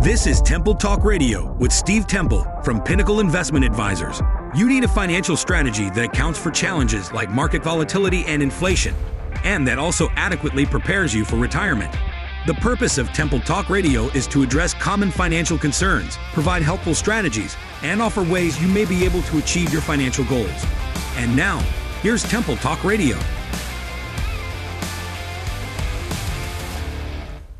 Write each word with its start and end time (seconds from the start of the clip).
This 0.00 0.28
is 0.28 0.40
Temple 0.40 0.76
Talk 0.76 1.02
Radio 1.02 1.54
with 1.54 1.72
Steve 1.72 2.06
Temple 2.06 2.46
from 2.62 2.80
Pinnacle 2.80 3.18
Investment 3.18 3.64
Advisors. 3.64 4.22
You 4.54 4.68
need 4.68 4.84
a 4.84 4.88
financial 4.88 5.36
strategy 5.36 5.90
that 5.90 6.04
accounts 6.04 6.38
for 6.38 6.52
challenges 6.52 7.12
like 7.12 7.30
market 7.30 7.64
volatility 7.64 8.24
and 8.26 8.40
inflation, 8.40 8.94
and 9.42 9.66
that 9.66 9.76
also 9.76 10.08
adequately 10.10 10.64
prepares 10.64 11.12
you 11.12 11.24
for 11.24 11.34
retirement. 11.34 11.92
The 12.46 12.54
purpose 12.54 12.96
of 12.96 13.08
Temple 13.08 13.40
Talk 13.40 13.68
Radio 13.68 14.04
is 14.10 14.28
to 14.28 14.44
address 14.44 14.72
common 14.72 15.10
financial 15.10 15.58
concerns, 15.58 16.16
provide 16.32 16.62
helpful 16.62 16.94
strategies, 16.94 17.56
and 17.82 18.00
offer 18.00 18.22
ways 18.22 18.62
you 18.62 18.68
may 18.68 18.84
be 18.84 19.04
able 19.04 19.22
to 19.22 19.38
achieve 19.38 19.72
your 19.72 19.82
financial 19.82 20.24
goals. 20.26 20.64
And 21.16 21.34
now, 21.34 21.58
here's 22.02 22.22
Temple 22.22 22.56
Talk 22.58 22.84
Radio. 22.84 23.18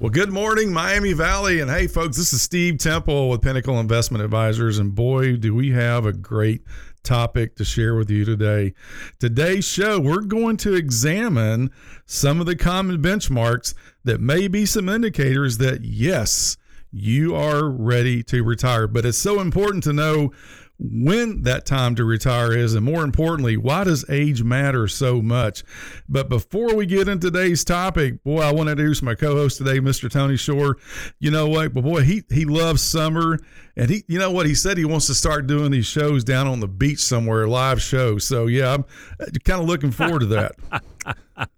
Well, 0.00 0.10
good 0.10 0.32
morning, 0.32 0.72
Miami 0.72 1.12
Valley. 1.12 1.58
And 1.58 1.68
hey, 1.68 1.88
folks, 1.88 2.16
this 2.16 2.32
is 2.32 2.40
Steve 2.40 2.78
Temple 2.78 3.28
with 3.28 3.42
Pinnacle 3.42 3.80
Investment 3.80 4.22
Advisors. 4.22 4.78
And 4.78 4.94
boy, 4.94 5.34
do 5.34 5.52
we 5.52 5.72
have 5.72 6.06
a 6.06 6.12
great 6.12 6.62
topic 7.02 7.56
to 7.56 7.64
share 7.64 7.96
with 7.96 8.08
you 8.08 8.24
today. 8.24 8.74
Today's 9.18 9.64
show, 9.64 9.98
we're 9.98 10.20
going 10.20 10.56
to 10.58 10.74
examine 10.74 11.72
some 12.06 12.38
of 12.38 12.46
the 12.46 12.54
common 12.54 13.02
benchmarks 13.02 13.74
that 14.04 14.20
may 14.20 14.46
be 14.46 14.64
some 14.66 14.88
indicators 14.88 15.58
that, 15.58 15.82
yes, 15.82 16.56
you 16.92 17.34
are 17.34 17.68
ready 17.68 18.22
to 18.22 18.44
retire. 18.44 18.86
But 18.86 19.04
it's 19.04 19.18
so 19.18 19.40
important 19.40 19.82
to 19.82 19.92
know 19.92 20.30
when 20.78 21.42
that 21.42 21.66
time 21.66 21.96
to 21.96 22.04
retire 22.04 22.56
is, 22.56 22.74
and 22.74 22.84
more 22.84 23.02
importantly, 23.02 23.56
why 23.56 23.84
does 23.84 24.08
age 24.08 24.44
matter 24.44 24.86
so 24.86 25.20
much? 25.20 25.64
But 26.08 26.28
before 26.28 26.74
we 26.74 26.86
get 26.86 27.08
into 27.08 27.30
today's 27.30 27.64
topic, 27.64 28.22
boy, 28.22 28.40
I 28.42 28.52
want 28.52 28.68
to 28.68 28.72
introduce 28.72 29.02
my 29.02 29.16
co-host 29.16 29.58
today, 29.58 29.80
Mr. 29.80 30.10
Tony 30.10 30.36
Shore. 30.36 30.78
You 31.18 31.32
know 31.32 31.48
what? 31.48 31.74
But 31.74 31.82
boy, 31.82 32.02
he 32.02 32.22
he 32.30 32.44
loves 32.44 32.80
summer, 32.80 33.40
and 33.76 33.90
he, 33.90 34.04
you 34.06 34.18
know 34.18 34.30
what? 34.30 34.46
He 34.46 34.54
said 34.54 34.78
he 34.78 34.84
wants 34.84 35.06
to 35.08 35.14
start 35.14 35.48
doing 35.48 35.72
these 35.72 35.86
shows 35.86 36.22
down 36.22 36.46
on 36.46 36.60
the 36.60 36.68
beach 36.68 37.00
somewhere, 37.00 37.48
live 37.48 37.82
shows. 37.82 38.24
So 38.24 38.46
yeah, 38.46 38.74
I'm 38.74 38.84
uh, 39.20 39.26
kind 39.44 39.60
of 39.60 39.66
looking 39.66 39.90
forward 39.90 40.20
to 40.20 40.26
that. 40.26 40.52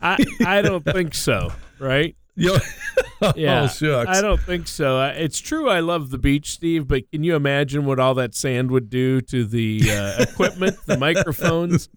I 0.00 0.24
I 0.46 0.62
don't 0.62 0.84
think 0.84 1.14
so. 1.14 1.52
Right? 1.80 2.14
Yeah. 2.36 2.58
Yeah. 3.36 3.62
oh, 3.62 3.66
shucks. 3.68 4.08
I 4.18 4.20
don't 4.20 4.40
think 4.40 4.66
so. 4.66 5.00
It's 5.04 5.38
true. 5.38 5.68
I 5.68 5.78
love 5.78 6.10
the 6.10 6.18
beach, 6.18 6.50
Steve, 6.50 6.88
but 6.88 7.08
can 7.12 7.22
you 7.22 7.36
imagine 7.36 7.84
what 7.84 8.00
all 8.00 8.14
that 8.14 8.34
sand 8.34 8.72
would 8.72 8.90
do 8.90 9.20
to 9.20 9.44
the 9.44 9.80
uh, 9.88 10.22
equipment, 10.28 10.76
the 10.86 10.96
microphones? 10.98 11.88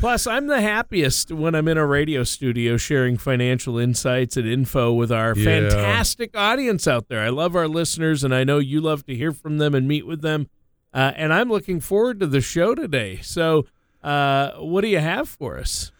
Plus, 0.00 0.26
I'm 0.26 0.46
the 0.46 0.62
happiest 0.62 1.30
when 1.30 1.54
I'm 1.54 1.68
in 1.68 1.76
a 1.76 1.84
radio 1.84 2.24
studio 2.24 2.78
sharing 2.78 3.18
financial 3.18 3.76
insights 3.78 4.38
and 4.38 4.48
info 4.48 4.94
with 4.94 5.12
our 5.12 5.34
Yeah. 5.36 5.44
fantastic 5.44 6.34
audience 6.34 6.88
out 6.88 7.08
there. 7.08 7.20
I 7.20 7.28
love 7.28 7.54
our 7.54 7.68
listeners, 7.68 8.24
and 8.24 8.34
I 8.34 8.42
know 8.42 8.58
you 8.58 8.80
love 8.80 9.04
to 9.06 9.14
hear 9.14 9.32
from 9.32 9.58
them 9.58 9.74
and 9.74 9.86
meet 9.86 10.06
with 10.06 10.22
them. 10.22 10.48
Uh, 10.94 11.12
and 11.16 11.34
I'm 11.34 11.50
looking 11.50 11.80
forward 11.80 12.18
to 12.20 12.26
the 12.26 12.40
show 12.40 12.74
today. 12.74 13.18
So, 13.22 13.66
uh, 14.02 14.52
what 14.52 14.80
do 14.80 14.88
you 14.88 15.00
have 15.00 15.28
for 15.28 15.58
us? 15.58 15.92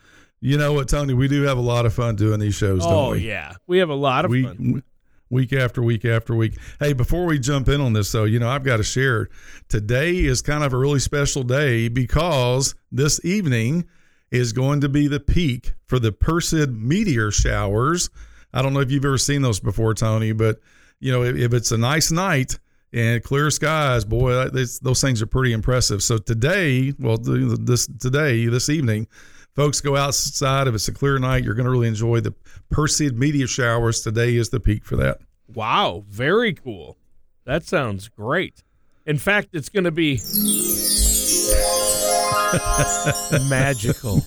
You 0.44 0.58
know 0.58 0.72
what, 0.72 0.88
Tony? 0.88 1.14
We 1.14 1.28
do 1.28 1.42
have 1.42 1.56
a 1.56 1.60
lot 1.62 1.86
of 1.86 1.94
fun 1.94 2.16
doing 2.16 2.40
these 2.40 2.56
shows, 2.56 2.82
don't 2.82 2.92
Oh, 2.92 3.10
we? 3.12 3.20
yeah. 3.20 3.52
We 3.68 3.78
have 3.78 3.90
a 3.90 3.94
lot 3.94 4.24
of 4.24 4.32
we, 4.32 4.42
fun. 4.42 4.82
week 5.30 5.52
after 5.52 5.80
week 5.82 6.04
after 6.04 6.34
week. 6.34 6.58
Hey, 6.80 6.92
before 6.94 7.26
we 7.26 7.38
jump 7.38 7.68
in 7.68 7.80
on 7.80 7.92
this, 7.92 8.10
though, 8.10 8.24
you 8.24 8.40
know, 8.40 8.48
I've 8.48 8.64
got 8.64 8.78
to 8.78 8.82
share. 8.82 9.28
Today 9.68 10.16
is 10.18 10.42
kind 10.42 10.64
of 10.64 10.72
a 10.72 10.76
really 10.76 10.98
special 10.98 11.44
day 11.44 11.86
because 11.86 12.74
this 12.90 13.24
evening 13.24 13.84
is 14.32 14.52
going 14.52 14.80
to 14.80 14.88
be 14.88 15.06
the 15.06 15.20
peak 15.20 15.74
for 15.86 16.00
the 16.00 16.10
Perseid 16.10 16.76
meteor 16.76 17.30
showers. 17.30 18.10
I 18.52 18.62
don't 18.62 18.72
know 18.72 18.80
if 18.80 18.90
you've 18.90 19.04
ever 19.04 19.18
seen 19.18 19.42
those 19.42 19.60
before, 19.60 19.94
Tony, 19.94 20.32
but 20.32 20.58
you 20.98 21.12
know, 21.12 21.22
if, 21.22 21.36
if 21.36 21.54
it's 21.54 21.70
a 21.70 21.78
nice 21.78 22.10
night 22.10 22.58
and 22.92 23.22
clear 23.22 23.48
skies, 23.50 24.04
boy, 24.04 24.32
that- 24.32 24.78
those 24.82 25.00
things 25.00 25.22
are 25.22 25.26
pretty 25.26 25.52
impressive. 25.52 26.02
So 26.02 26.18
today, 26.18 26.92
well, 26.98 27.16
this 27.18 27.86
today, 27.86 28.46
this 28.46 28.68
evening, 28.68 29.06
folks 29.54 29.80
go 29.80 29.96
outside. 29.96 30.68
If 30.68 30.74
it's 30.74 30.88
a 30.88 30.92
clear 30.92 31.18
night, 31.18 31.44
you're 31.44 31.54
going 31.54 31.66
to 31.66 31.70
really 31.70 31.88
enjoy 31.88 32.20
the 32.20 32.34
Perseid 32.72 33.12
meteor 33.12 33.46
showers. 33.46 34.00
Today 34.00 34.36
is 34.36 34.50
the 34.50 34.60
peak 34.60 34.84
for 34.84 34.96
that. 34.96 35.18
Wow, 35.52 36.04
very 36.08 36.54
cool. 36.54 36.96
That 37.44 37.64
sounds 37.64 38.08
great. 38.08 38.62
In 39.04 39.18
fact, 39.18 39.48
it's 39.52 39.68
going 39.68 39.84
to 39.84 39.90
be 39.90 40.14
magical. 43.48 44.22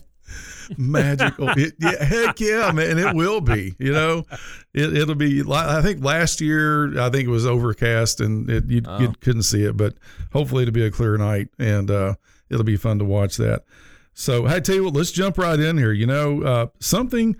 Magical, 0.78 1.50
it, 1.50 1.74
yeah, 1.80 2.04
heck 2.04 2.40
yeah, 2.40 2.72
man, 2.72 2.98
it 2.98 3.16
will 3.16 3.40
be. 3.40 3.76
You 3.78 3.94
know, 3.94 4.26
it, 4.74 4.98
it'll 4.98 5.16
be. 5.16 5.44
I 5.48 5.82
think 5.82 6.04
last 6.04 6.42
year, 6.42 7.00
I 7.00 7.10
think 7.12 7.28
it 7.28 7.32
was 7.32 7.46
overcast 7.46 8.20
and 8.20 8.50
it, 8.50 8.66
you, 8.66 8.82
you 9.00 9.14
couldn't 9.22 9.44
see 9.44 9.64
it, 9.64 9.78
but 9.78 9.94
hopefully 10.34 10.64
it'll 10.64 10.74
be 10.74 10.86
a 10.86 10.92
clear 10.92 11.18
night 11.18 11.50
and 11.60 11.92
uh, 11.92 12.16
it'll 12.50 12.64
be 12.64 12.78
fun 12.78 12.98
to 13.00 13.06
watch 13.06 13.38
that. 13.38 13.64
So, 14.16 14.48
I 14.48 14.60
tell 14.62 14.76
you 14.76 14.86
what, 14.86 14.94
let's 14.94 15.12
jump 15.12 15.38
right 15.38 15.60
in 15.60 15.78
here. 15.78 15.92
You 15.92 16.08
know, 16.08 16.42
uh, 16.42 16.68
something 16.80 17.36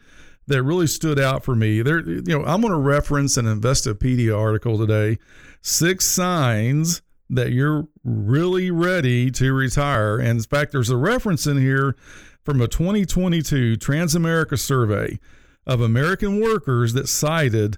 that 0.48 0.62
really 0.62 0.88
stood 0.88 1.20
out 1.20 1.44
for 1.44 1.56
me. 1.56 1.82
There, 1.82 2.08
you 2.08 2.22
know, 2.22 2.44
I'm 2.44 2.62
going 2.62 2.74
to 2.74 2.80
reference 2.80 3.38
an 3.38 3.46
Investopedia 3.46 4.38
article 4.38 4.78
today. 4.78 5.18
Six 5.62 6.06
signs 6.06 7.02
that 7.30 7.52
you're 7.52 7.88
really 8.04 8.70
ready 8.70 9.32
to 9.32 9.54
retire. 9.54 10.20
And 10.20 10.40
in 10.40 10.44
fact, 10.44 10.72
there's 10.72 10.92
a 10.92 10.98
reference 10.98 11.48
in 11.48 11.58
here 11.58 11.96
from 12.44 12.62
a 12.62 12.68
2022 12.68 13.78
Transamerica 13.78 14.60
survey 14.60 15.20
of 15.66 15.82
American 15.82 16.40
workers 16.40 16.94
that 16.94 17.10
cited 17.10 17.78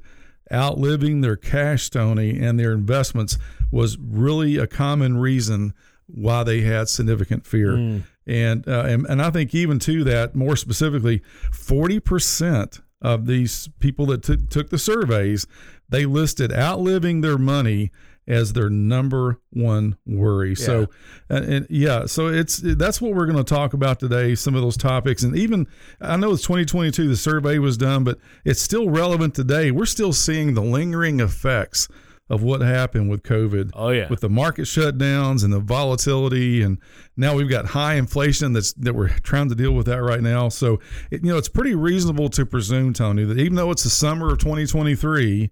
outliving 0.51 1.21
their 1.21 1.37
cash, 1.37 1.89
Tony, 1.89 2.37
and 2.37 2.59
their 2.59 2.73
investments 2.73 3.37
was 3.71 3.97
really 3.97 4.57
a 4.57 4.67
common 4.67 5.17
reason 5.17 5.73
why 6.07 6.43
they 6.43 6.61
had 6.61 6.89
significant 6.89 7.45
fear. 7.45 8.01
And, 8.27 8.67
uh, 8.67 8.83
and 8.85 9.05
and 9.07 9.21
I 9.21 9.31
think 9.31 9.55
even 9.55 9.79
to 9.79 10.03
that 10.03 10.35
more 10.35 10.55
specifically, 10.55 11.21
40% 11.51 12.81
of 13.01 13.25
these 13.25 13.69
people 13.79 14.05
that 14.07 14.23
t- 14.23 14.37
took 14.49 14.69
the 14.69 14.77
surveys, 14.77 15.47
they 15.89 16.05
listed 16.05 16.51
outliving 16.51 17.21
their 17.21 17.37
money 17.37 17.91
as 18.27 18.51
their 18.53 18.69
number 18.69 19.39
one 19.51 19.95
worry. 20.05 20.53
So, 20.53 20.87
and, 21.29 21.45
and 21.45 21.67
yeah, 21.69 22.05
so 22.05 22.27
it's 22.27 22.57
that's 22.57 22.99
what 22.99 23.13
we're 23.13 23.25
going 23.25 23.37
to 23.37 23.43
talk 23.43 23.73
about 23.73 23.99
today. 23.99 24.35
Some 24.35 24.53
of 24.53 24.61
those 24.61 24.75
topics, 24.75 25.23
and 25.23 25.35
even 25.37 25.67
I 26.01 26.17
know 26.17 26.33
it's 26.33 26.43
2022, 26.43 27.07
the 27.07 27.15
survey 27.15 27.57
was 27.57 27.77
done, 27.77 28.03
but 28.03 28.19
it's 28.43 28.61
still 28.61 28.89
relevant 28.89 29.33
today. 29.33 29.71
We're 29.71 29.85
still 29.85 30.11
seeing 30.11 30.53
the 30.53 30.61
lingering 30.61 31.21
effects 31.21 31.87
of 32.29 32.43
what 32.43 32.61
happened 32.61 33.09
with 33.09 33.23
COVID. 33.23 33.71
Oh, 33.73 33.89
yeah. 33.89 34.09
with 34.09 34.19
the 34.19 34.29
market 34.29 34.63
shutdowns 34.63 35.43
and 35.43 35.53
the 35.53 35.59
volatility, 35.59 36.61
and 36.61 36.77
now 37.15 37.35
we've 37.35 37.49
got 37.49 37.67
high 37.67 37.95
inflation 37.95 38.53
that's 38.53 38.73
that 38.73 38.93
we're 38.93 39.09
trying 39.19 39.49
to 39.49 39.55
deal 39.55 39.71
with 39.71 39.85
that 39.85 40.01
right 40.01 40.21
now. 40.21 40.49
So, 40.49 40.79
it, 41.09 41.23
you 41.23 41.31
know, 41.31 41.37
it's 41.37 41.49
pretty 41.49 41.75
reasonable 41.75 42.29
to 42.29 42.45
presume, 42.45 42.93
Tony, 42.93 43.23
that 43.23 43.37
even 43.37 43.55
though 43.55 43.71
it's 43.71 43.83
the 43.83 43.89
summer 43.89 44.31
of 44.33 44.39
2023, 44.39 45.49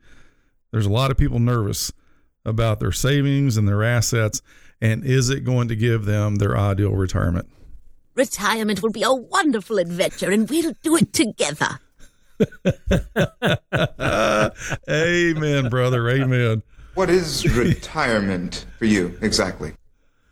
there's 0.71 0.85
a 0.85 0.91
lot 0.91 1.11
of 1.11 1.17
people 1.17 1.39
nervous 1.39 1.91
about 2.43 2.79
their 2.79 2.91
savings 2.91 3.57
and 3.57 3.67
their 3.67 3.83
assets, 3.83 4.41
and 4.81 5.03
is 5.05 5.29
it 5.29 5.45
going 5.45 5.67
to 5.69 5.75
give 5.75 6.05
them 6.05 6.35
their 6.35 6.57
ideal 6.57 6.91
retirement? 6.91 7.47
Retirement 8.15 8.81
will 8.83 8.91
be 8.91 9.03
a 9.03 9.13
wonderful 9.13 9.77
adventure, 9.77 10.31
and 10.31 10.49
we'll 10.49 10.73
do 10.83 10.95
it 10.97 11.11
together. 11.13 11.79
Amen, 14.89 15.69
brother. 15.69 16.09
Amen. 16.09 16.63
What 16.93 17.09
is 17.09 17.45
retirement 17.55 18.65
for 18.79 18.85
you 18.85 19.17
exactly? 19.21 19.73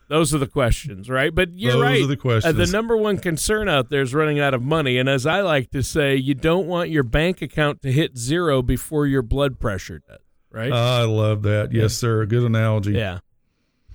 Those 0.07 0.33
are 0.33 0.37
the 0.37 0.47
questions, 0.47 1.09
right? 1.09 1.33
But 1.33 1.57
you're 1.57 1.73
right. 1.73 1.77
Those 1.77 1.83
right. 1.83 2.03
are 2.03 2.07
the 2.07 2.17
questions. 2.17 2.55
Uh, 2.55 2.65
the 2.65 2.71
number 2.71 2.95
one 2.95 3.17
concern 3.17 3.67
out 3.67 3.89
there 3.89 4.01
is 4.01 4.13
running 4.13 4.39
out 4.39 4.53
of 4.53 4.61
money. 4.61 4.97
And 4.97 5.09
as 5.09 5.25
I 5.25 5.41
like 5.41 5.71
to 5.71 5.81
say, 5.81 6.15
you 6.15 6.33
don't 6.35 6.67
want 6.67 6.89
your 6.89 7.03
bank 7.03 7.41
account 7.41 7.81
to 7.81 7.91
hit 7.91 8.17
zero 8.17 8.61
before 8.61 9.07
your 9.07 9.21
blood 9.21 9.59
pressure 9.59 10.01
does, 10.07 10.19
right? 10.51 10.71
I 10.71 11.03
love 11.03 11.41
that. 11.44 11.71
Yes, 11.71 11.95
sir. 11.95 12.21
A 12.21 12.27
Good 12.27 12.44
analogy. 12.44 12.94
Yeah, 12.94 13.19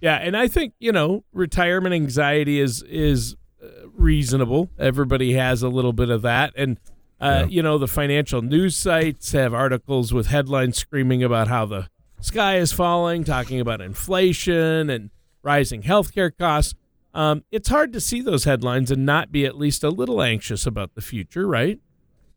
yeah, 0.00 0.16
and 0.16 0.36
I 0.36 0.48
think 0.48 0.74
you 0.78 0.92
know 0.92 1.24
retirement 1.32 1.94
anxiety 1.94 2.60
is 2.60 2.82
is 2.82 3.36
uh, 3.62 3.88
reasonable. 3.92 4.70
Everybody 4.78 5.34
has 5.34 5.62
a 5.62 5.68
little 5.68 5.92
bit 5.92 6.10
of 6.10 6.22
that, 6.22 6.52
and 6.56 6.78
uh, 7.20 7.46
you 7.48 7.62
know 7.62 7.78
the 7.78 7.88
financial 7.88 8.42
news 8.42 8.76
sites 8.76 9.32
have 9.32 9.52
articles 9.52 10.12
with 10.12 10.28
headlines 10.28 10.78
screaming 10.78 11.22
about 11.22 11.48
how 11.48 11.66
the 11.66 11.88
sky 12.20 12.56
is 12.58 12.72
falling, 12.72 13.24
talking 13.24 13.60
about 13.60 13.80
inflation 13.80 14.90
and 14.90 15.10
rising 15.42 15.82
healthcare 15.82 16.30
costs. 16.36 16.74
Um, 17.14 17.44
it's 17.50 17.68
hard 17.68 17.92
to 17.94 18.00
see 18.00 18.20
those 18.20 18.44
headlines 18.44 18.90
and 18.90 19.04
not 19.04 19.32
be 19.32 19.44
at 19.46 19.56
least 19.56 19.82
a 19.82 19.90
little 19.90 20.22
anxious 20.22 20.66
about 20.66 20.94
the 20.94 21.00
future, 21.00 21.46
right? 21.46 21.80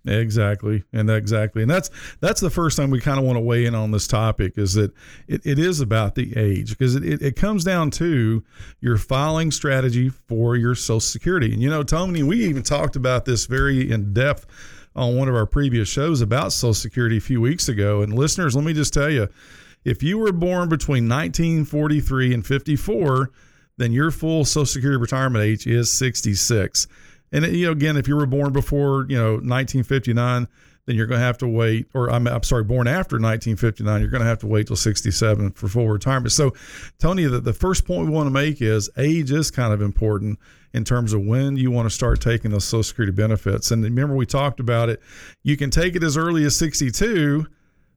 Exactly, 0.03 0.83
and 0.93 1.11
exactly, 1.11 1.61
and 1.61 1.69
that's 1.69 1.91
that's 2.21 2.41
the 2.41 2.49
first 2.49 2.75
time 2.75 2.89
we 2.89 2.99
kind 2.99 3.19
of 3.19 3.25
want 3.25 3.35
to 3.35 3.41
weigh 3.41 3.65
in 3.65 3.75
on 3.75 3.91
this 3.91 4.07
topic 4.07 4.57
is 4.57 4.73
that 4.73 4.91
it, 5.27 5.45
it 5.45 5.59
is 5.59 5.79
about 5.79 6.15
the 6.15 6.35
age 6.35 6.71
because 6.71 6.95
it, 6.95 7.05
it, 7.05 7.21
it 7.21 7.35
comes 7.35 7.63
down 7.63 7.91
to 7.91 8.43
your 8.79 8.97
filing 8.97 9.51
strategy 9.51 10.09
for 10.09 10.55
your 10.55 10.73
Social 10.73 10.99
Security, 10.99 11.53
and 11.53 11.61
you 11.61 11.69
know, 11.69 11.83
Tony, 11.83 12.23
we 12.23 12.43
even 12.45 12.63
talked 12.63 12.95
about 12.95 13.25
this 13.25 13.45
very 13.45 13.91
in 13.91 14.11
depth 14.11 14.47
on 14.95 15.15
one 15.15 15.29
of 15.29 15.35
our 15.35 15.45
previous 15.45 15.87
shows 15.87 16.21
about 16.21 16.51
Social 16.51 16.73
Security 16.73 17.17
a 17.17 17.21
few 17.21 17.39
weeks 17.39 17.69
ago. 17.69 18.01
And 18.01 18.13
listeners, 18.13 18.55
let 18.55 18.65
me 18.65 18.73
just 18.73 18.93
tell 18.93 19.09
you, 19.09 19.27
if 19.85 20.03
you 20.03 20.17
were 20.17 20.31
born 20.31 20.69
between 20.69 21.07
1943 21.07 22.33
and 22.33 22.45
54, 22.45 23.31
then 23.77 23.91
your 23.91 24.11
full 24.11 24.45
Social 24.45 24.65
Security 24.65 24.99
retirement 24.99 25.43
age 25.43 25.65
is 25.65 25.91
66. 25.91 26.87
And 27.31 27.45
you 27.45 27.67
know, 27.67 27.71
again, 27.71 27.97
if 27.97 28.07
you 28.07 28.15
were 28.15 28.25
born 28.25 28.51
before 28.51 29.05
you 29.09 29.17
know 29.17 29.33
1959, 29.33 30.47
then 30.85 30.95
you're 30.95 31.05
going 31.05 31.19
to 31.19 31.25
have 31.25 31.37
to 31.39 31.47
wait. 31.47 31.87
Or 31.93 32.09
I'm, 32.09 32.27
I'm 32.27 32.43
sorry, 32.43 32.63
born 32.63 32.87
after 32.87 33.15
1959, 33.15 34.01
you're 34.01 34.09
going 34.09 34.21
to 34.21 34.27
have 34.27 34.39
to 34.39 34.47
wait 34.47 34.67
till 34.67 34.75
67 34.75 35.51
for 35.51 35.67
full 35.67 35.87
retirement. 35.87 36.31
So, 36.31 36.53
Tony, 36.99 37.25
the, 37.25 37.39
the 37.39 37.53
first 37.53 37.85
point 37.85 38.07
we 38.07 38.11
want 38.11 38.27
to 38.27 38.31
make 38.31 38.61
is 38.61 38.89
age 38.97 39.31
is 39.31 39.51
kind 39.51 39.73
of 39.73 39.81
important 39.81 40.39
in 40.73 40.83
terms 40.83 41.13
of 41.13 41.21
when 41.21 41.57
you 41.57 41.69
want 41.69 41.85
to 41.85 41.93
start 41.93 42.21
taking 42.21 42.51
those 42.51 42.65
Social 42.65 42.83
Security 42.83 43.11
benefits. 43.11 43.71
And 43.71 43.83
remember, 43.83 44.15
we 44.15 44.25
talked 44.25 44.59
about 44.59 44.89
it. 44.89 45.01
You 45.43 45.57
can 45.57 45.69
take 45.69 45.95
it 45.95 46.03
as 46.03 46.17
early 46.17 46.45
as 46.45 46.55
62 46.55 47.47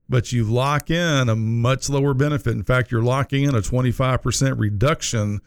but 0.09 0.33
you 0.33 0.45
lock 0.45 0.91
in 0.91 1.29
a 1.29 1.37
much 1.37 1.89
lower 1.89 2.15
benefit. 2.15 2.53
In 2.53 2.63
fact, 2.63 2.91
you're 2.91 3.03
locking 3.03 3.45
in 3.45 3.55
a 3.55 3.61
25% 3.61 4.59
reduction 4.59 5.41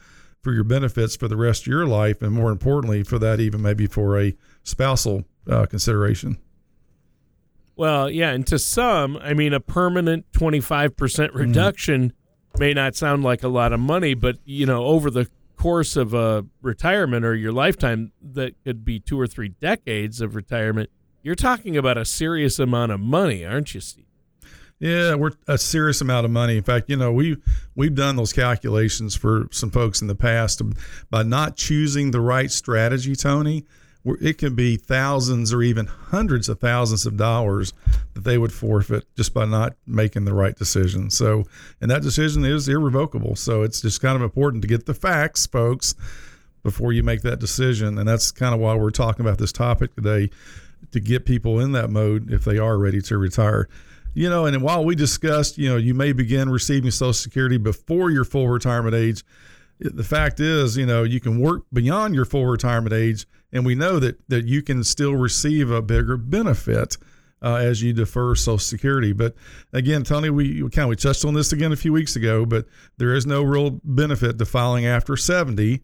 for 0.48 0.54
your 0.54 0.64
benefits 0.64 1.18
for 1.18 1.28
the 1.28 1.36
rest 1.36 1.64
of 1.64 1.68
your 1.68 1.86
life, 1.86 2.22
and 2.22 2.32
more 2.32 2.52
importantly, 2.52 3.04
for 3.04 3.20
that, 3.20 3.42
even 3.42 3.62
maybe 3.62 3.86
for 3.86 4.18
a 4.18 4.34
spousal 4.64 5.26
uh, 5.50 5.66
consideration. 5.66 6.38
Well, 7.76 8.10
yeah, 8.10 8.30
and 8.30 8.48
to 8.48 8.58
some, 8.58 9.18
I 9.18 9.34
mean, 9.34 9.52
a 9.52 9.60
permanent 9.60 10.26
25% 10.32 10.96
mm-hmm. 10.96 11.38
reduction 11.38 12.14
mm. 12.56 12.60
may 12.62 12.74
not 12.74 12.96
sound 12.96 13.26
like 13.26 13.44
a 13.44 13.50
lot 13.50 13.74
of 13.74 13.82
money, 13.82 14.14
but, 14.14 14.38
you 14.46 14.66
know, 14.66 14.86
over 14.86 15.12
the 15.12 15.30
course 15.58 15.98
of 15.98 16.14
a 16.14 16.46
retirement 16.62 17.26
or 17.26 17.36
your 17.36 17.52
lifetime, 17.52 18.14
that 18.22 18.54
could 18.64 18.86
be 18.86 19.02
two 19.02 19.20
or 19.20 19.28
three 19.28 19.50
decades 19.50 20.22
of 20.22 20.34
retirement, 20.34 20.90
you're 21.24 21.36
talking 21.36 21.76
about 21.76 21.98
a 21.98 22.06
serious 22.06 22.58
amount 22.58 22.94
of 22.94 23.02
money, 23.02 23.44
aren't 23.44 23.74
you, 23.74 23.82
Steve? 23.82 24.06
Yeah, 24.80 25.16
we're 25.16 25.32
a 25.48 25.58
serious 25.58 26.02
amount 26.02 26.26
of 26.26 26.32
money. 26.32 26.58
In 26.58 26.64
fact, 26.64 26.90
you 26.90 26.98
know, 26.98 27.12
we 27.12 27.38
we've 27.76 27.96
done 27.96 28.16
those 28.16 28.32
calculations 28.32 29.16
for 29.16 29.48
some 29.52 29.72
folks 29.72 30.02
in 30.02 30.08
the 30.08 30.16
past 30.16 30.62
by 31.10 31.24
not 31.24 31.56
choosing 31.56 32.12
the 32.12 32.22
right 32.22 32.52
strategy, 32.52 33.16
Tony 33.16 33.66
it 34.22 34.38
can 34.38 34.56
be 34.56 34.78
thousands 34.78 35.54
or 35.54 35.62
even 35.62 35.86
hundreds 35.86 36.48
of 36.50 36.60
thousands 36.60 37.06
of 37.06 37.18
dollars 37.18 37.74
that 38.14 38.24
they 38.24 38.38
would 38.38 38.54
forfeit 38.54 39.06
just 39.16 39.34
by 39.34 39.46
not 39.46 39.76
making 39.86 40.26
the 40.26 40.34
right 40.34 40.56
decision. 40.56 41.10
So, 41.10 41.44
and 41.82 41.92
that 41.92 42.02
decision 42.02 42.46
is 42.46 42.68
irrevocable. 42.68 43.36
So 43.36 43.64
it's 43.64 43.82
just 43.82 44.02
kind 44.02 44.16
of 44.16 44.22
important 44.22 44.62
to 44.62 44.68
get 44.68 44.86
the 44.86 44.94
facts, 44.94 45.46
folks, 45.46 45.96
before 46.64 46.94
you 46.94 47.04
make 47.04 47.22
that 47.24 47.40
decision. 47.40 47.98
And 47.98 48.08
that's 48.08 48.32
kind 48.32 48.54
of 48.54 48.62
why 48.62 48.76
we're 48.76 48.92
talking 48.92 49.26
about 49.26 49.40
this 49.40 49.52
topic 49.52 49.96
today 49.96 50.30
to 50.92 51.00
get 51.00 51.26
people 51.26 51.60
in 51.60 51.74
that 51.74 51.90
mode 51.90 52.32
if 52.32 52.46
they 52.46 52.58
are 52.58 52.78
ready 52.78 53.02
to 53.02 53.18
retire. 53.18 53.68
You 54.18 54.30
know, 54.30 54.46
and 54.46 54.62
while 54.62 54.84
we 54.84 54.96
discussed, 54.96 55.58
you 55.58 55.70
know, 55.70 55.78
you 55.78 55.94
may 55.94 56.12
begin 56.12 56.50
receiving 56.50 56.92
Social 56.92 57.14
Security 57.14 57.58
before 57.58 58.10
your 58.10 58.26
full 58.26 58.48
retirement 58.48 58.96
age 58.96 59.24
the 59.80 60.04
fact 60.04 60.40
is, 60.40 60.78
you 60.78 60.86
know, 60.86 61.04
you 61.04 61.20
can 61.20 61.40
work 61.40 61.64
beyond 61.72 62.16
your 62.16 62.26
full 62.26 62.46
retirement 62.46 62.94
age, 62.94 63.28
and 63.52 63.66
we 63.66 63.76
know 63.76 64.00
that 64.00 64.18
that 64.30 64.46
you 64.46 64.62
can 64.62 64.84
still 64.84 65.16
receive 65.16 65.70
a 65.70 65.82
bigger 65.82 66.18
benefit 66.18 66.98
uh, 67.42 67.56
as 67.56 67.82
you 67.82 67.94
defer 67.94 68.34
Social 68.36 68.58
Security. 68.58 69.14
But 69.14 69.36
again, 69.74 70.04
Tony, 70.04 70.30
we, 70.30 70.62
kind 70.70 70.86
of 70.86 70.90
we 70.90 70.96
touched 70.96 71.26
on 71.26 71.34
this 71.34 71.52
again 71.52 71.72
a 71.72 71.76
few 71.76 71.94
weeks 71.94 72.16
ago, 72.16 72.46
but 72.46 72.66
there 72.98 73.14
is 73.14 73.26
no 73.26 73.44
real 73.44 73.80
benefit 73.84 74.40
to 74.40 74.46
filing 74.46 74.86
after 74.86 75.16
seventy. 75.16 75.84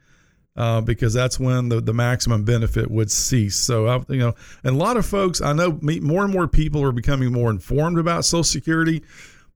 Uh, 0.55 0.79
because 0.81 1.15
that's 1.15 1.39
when 1.39 1.69
the, 1.69 1.81
the 1.81 1.95
maximum 1.95 2.43
benefit 2.43 2.91
would 2.91 3.09
cease. 3.09 3.55
So, 3.55 3.87
I, 3.87 4.03
you 4.07 4.19
know, 4.19 4.35
and 4.63 4.75
a 4.75 4.77
lot 4.77 4.97
of 4.97 5.05
folks, 5.05 5.41
I 5.41 5.51
know 5.51 5.79
more 5.81 6.23
and 6.23 6.31
more 6.31 6.47
people 6.47 6.83
are 6.83 6.91
becoming 6.91 7.31
more 7.31 7.49
informed 7.49 7.97
about 7.97 8.23
Social 8.23 8.43
Security 8.43 9.01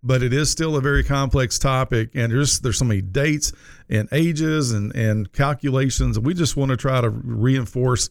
but 0.04 0.22
it 0.22 0.34
is 0.34 0.50
still 0.50 0.76
a 0.76 0.82
very 0.82 1.04
complex 1.04 1.58
topic 1.58 2.12
and 2.14 2.32
there's 2.32 2.60
there's 2.60 2.78
so 2.78 2.86
many 2.86 3.02
dates 3.02 3.52
and 3.90 4.08
ages 4.12 4.72
and 4.72 4.96
and 4.96 5.32
calculations. 5.34 6.20
We 6.20 6.34
just 6.34 6.56
want 6.56 6.70
to 6.70 6.78
try 6.78 7.02
to 7.02 7.10
reinforce 7.10 8.10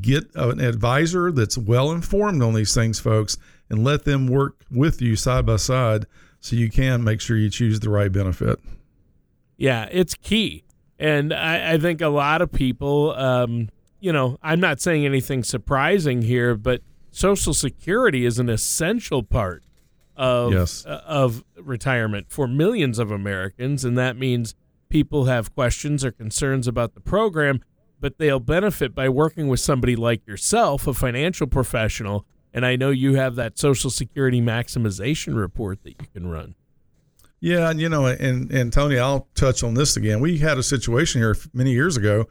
get 0.00 0.24
an 0.34 0.60
advisor 0.60 1.30
that's 1.30 1.56
well 1.56 1.92
informed 1.92 2.42
on 2.42 2.54
these 2.54 2.74
things 2.74 2.98
folks 2.98 3.36
and 3.70 3.84
let 3.84 4.04
them 4.04 4.26
work 4.26 4.56
with 4.70 5.00
you 5.00 5.14
side 5.16 5.46
by 5.46 5.56
side 5.56 6.06
so 6.40 6.56
you 6.56 6.70
can 6.70 7.04
make 7.04 7.20
sure 7.20 7.36
you 7.36 7.50
choose 7.50 7.80
the 7.80 7.90
right 7.90 8.12
benefit. 8.12 8.60
Yeah 9.56 9.88
it's 9.90 10.14
key 10.14 10.64
and 10.98 11.32
i, 11.32 11.74
I 11.74 11.78
think 11.78 12.00
a 12.00 12.08
lot 12.08 12.42
of 12.42 12.52
people 12.52 13.12
um, 13.16 13.68
you 14.00 14.12
know 14.12 14.38
i'm 14.42 14.60
not 14.60 14.80
saying 14.80 15.04
anything 15.04 15.42
surprising 15.42 16.22
here 16.22 16.54
but 16.54 16.82
social 17.10 17.54
security 17.54 18.24
is 18.24 18.38
an 18.38 18.48
essential 18.48 19.22
part 19.22 19.62
of 20.18 20.52
yes. 20.52 20.84
uh, 20.84 21.00
of 21.06 21.44
retirement 21.56 22.26
for 22.28 22.48
millions 22.48 22.98
of 22.98 23.10
Americans, 23.10 23.84
and 23.84 23.96
that 23.96 24.16
means 24.16 24.54
people 24.88 25.26
have 25.26 25.54
questions 25.54 26.04
or 26.04 26.10
concerns 26.10 26.66
about 26.66 26.94
the 26.94 27.00
program, 27.00 27.62
but 28.00 28.18
they'll 28.18 28.40
benefit 28.40 28.94
by 28.94 29.08
working 29.08 29.46
with 29.46 29.60
somebody 29.60 29.94
like 29.94 30.26
yourself, 30.26 30.86
a 30.86 30.92
financial 30.92 31.46
professional. 31.46 32.26
And 32.52 32.66
I 32.66 32.74
know 32.74 32.90
you 32.90 33.14
have 33.14 33.36
that 33.36 33.58
Social 33.58 33.90
Security 33.90 34.40
maximization 34.40 35.36
report 35.36 35.84
that 35.84 35.90
you 35.90 36.08
can 36.12 36.28
run. 36.28 36.56
Yeah, 37.40 37.70
and 37.70 37.80
you 37.80 37.88
know, 37.88 38.06
and 38.06 38.50
and 38.50 38.72
Tony, 38.72 38.98
I'll 38.98 39.28
touch 39.34 39.62
on 39.62 39.74
this 39.74 39.96
again. 39.96 40.20
We 40.20 40.38
had 40.38 40.58
a 40.58 40.62
situation 40.62 41.20
here 41.20 41.36
many 41.52 41.72
years 41.72 41.96
ago 41.96 42.26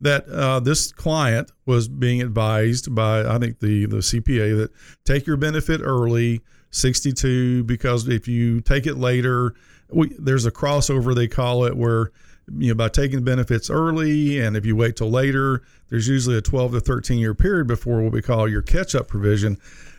that 0.00 0.28
uh, 0.28 0.60
this 0.60 0.92
client 0.92 1.50
was 1.66 1.88
being 1.88 2.22
advised 2.22 2.94
by 2.94 3.20
I 3.20 3.38
think 3.38 3.60
the 3.60 3.86
the 3.86 3.98
CPA 3.98 4.56
that 4.58 4.70
take 5.04 5.26
your 5.26 5.36
benefit 5.36 5.80
early 5.82 6.40
62 6.70 7.64
because 7.64 8.08
if 8.08 8.28
you 8.28 8.60
take 8.60 8.86
it 8.86 8.96
later, 8.96 9.54
we, 9.90 10.14
there's 10.18 10.46
a 10.46 10.50
crossover 10.50 11.14
they 11.14 11.28
call 11.28 11.64
it 11.64 11.76
where 11.76 12.10
you 12.56 12.68
know 12.68 12.74
by 12.74 12.88
taking 12.88 13.22
benefits 13.22 13.70
early 13.70 14.40
and 14.40 14.56
if 14.56 14.66
you 14.66 14.74
wait 14.74 14.96
till 14.96 15.10
later, 15.10 15.62
there's 15.88 16.08
usually 16.08 16.36
a 16.36 16.42
12 16.42 16.72
to 16.72 16.80
13 16.80 17.18
year 17.18 17.34
period 17.34 17.66
before 17.66 18.02
what 18.02 18.12
we 18.12 18.22
call 18.22 18.48
your 18.48 18.62
catch 18.62 18.94
up 18.94 19.08
provision. 19.08 19.56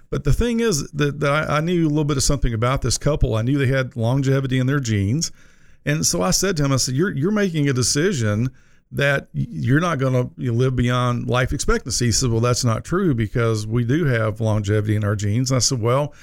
But 0.10 0.24
the 0.24 0.34
thing 0.34 0.60
is 0.60 0.90
that, 0.92 1.20
that 1.20 1.32
I, 1.32 1.58
I 1.58 1.62
knew 1.62 1.86
a 1.86 1.90
little 1.90 2.04
bit 2.04 2.18
of 2.18 2.24
something 2.24 2.54
about 2.54 2.82
this 2.82 2.98
couple. 2.98 3.36
I 3.36 3.42
knew 3.42 3.58
they 3.58 3.68
had 3.68 3.96
longevity 3.96 4.60
in 4.60 4.68
their 4.68 4.80
genes. 4.80 5.32
And 5.86 6.06
so 6.06 6.22
I 6.22 6.32
said 6.32 6.58
to 6.58 6.66
him, 6.66 6.72
I 6.72 6.78
said, 6.78 6.96
You're, 6.96 7.12
you're 7.12 7.32
making 7.32 7.70
a 7.70 7.74
decision 7.74 8.50
that 8.92 9.28
you're 9.34 9.80
not 9.80 10.00
going 10.00 10.14
to 10.14 10.52
live 10.52 10.76
beyond 10.76 11.28
life 11.28 11.54
expectancy. 11.54 12.08
He 12.08 12.12
said, 12.12 12.32
Well, 12.32 12.42
that's 12.42 12.66
not 12.66 12.84
true 12.84 13.14
because 13.14 13.68
we 13.68 13.86
do 13.86 14.06
have 14.06 14.42
longevity 14.42 14.96
in 14.96 15.04
our 15.04 15.16
genes. 15.16 15.52
I 15.52 15.60
said, 15.60 15.82
Well, 15.82 16.14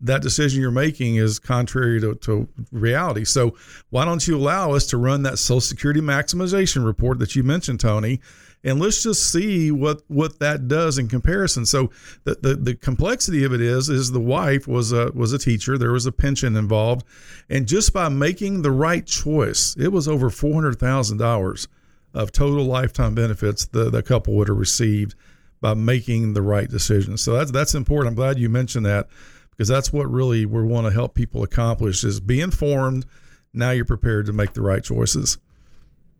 that 0.00 0.22
decision 0.22 0.60
you're 0.60 0.70
making 0.70 1.16
is 1.16 1.38
contrary 1.38 2.00
to, 2.00 2.14
to, 2.16 2.48
reality. 2.72 3.24
So 3.24 3.56
why 3.90 4.04
don't 4.04 4.26
you 4.26 4.36
allow 4.36 4.72
us 4.72 4.86
to 4.88 4.98
run 4.98 5.22
that 5.22 5.38
Social 5.38 5.60
Security 5.60 6.00
maximization 6.00 6.84
report 6.84 7.18
that 7.20 7.36
you 7.36 7.42
mentioned, 7.42 7.80
Tony? 7.80 8.20
And 8.64 8.80
let's 8.80 9.02
just 9.02 9.30
see 9.30 9.70
what 9.70 10.02
what 10.08 10.38
that 10.38 10.66
does 10.68 10.96
in 10.96 11.06
comparison. 11.06 11.66
So 11.66 11.90
the, 12.24 12.36
the, 12.40 12.54
the 12.56 12.74
complexity 12.74 13.44
of 13.44 13.52
it 13.52 13.60
is 13.60 13.90
is 13.90 14.10
the 14.10 14.20
wife 14.20 14.66
was 14.66 14.90
a 14.90 15.12
was 15.12 15.32
a 15.34 15.38
teacher. 15.38 15.76
There 15.76 15.92
was 15.92 16.06
a 16.06 16.12
pension 16.12 16.56
involved, 16.56 17.06
and 17.50 17.68
just 17.68 17.92
by 17.92 18.08
making 18.08 18.62
the 18.62 18.70
right 18.70 19.06
choice, 19.06 19.76
it 19.78 19.88
was 19.88 20.08
over 20.08 20.30
four 20.30 20.54
hundred 20.54 20.80
thousand 20.80 21.18
dollars 21.18 21.68
of 22.14 22.32
total 22.32 22.64
lifetime 22.64 23.14
benefits 23.14 23.66
the, 23.66 23.90
the 23.90 24.02
couple 24.02 24.34
would 24.34 24.48
have 24.48 24.56
received 24.56 25.14
by 25.60 25.74
making 25.74 26.32
the 26.32 26.42
right 26.42 26.70
decision. 26.70 27.18
So 27.18 27.34
that's 27.34 27.50
that's 27.50 27.74
important. 27.74 28.12
I'm 28.12 28.16
glad 28.16 28.38
you 28.38 28.48
mentioned 28.48 28.86
that 28.86 29.08
because 29.50 29.68
that's 29.68 29.92
what 29.92 30.10
really 30.10 30.46
we 30.46 30.62
want 30.62 30.86
to 30.86 30.92
help 30.92 31.14
people 31.14 31.42
accomplish 31.42 32.02
is 32.02 32.18
be 32.18 32.40
informed 32.40 33.04
now 33.52 33.70
you're 33.70 33.84
prepared 33.84 34.26
to 34.26 34.32
make 34.32 34.52
the 34.52 34.62
right 34.62 34.82
choices 34.82 35.38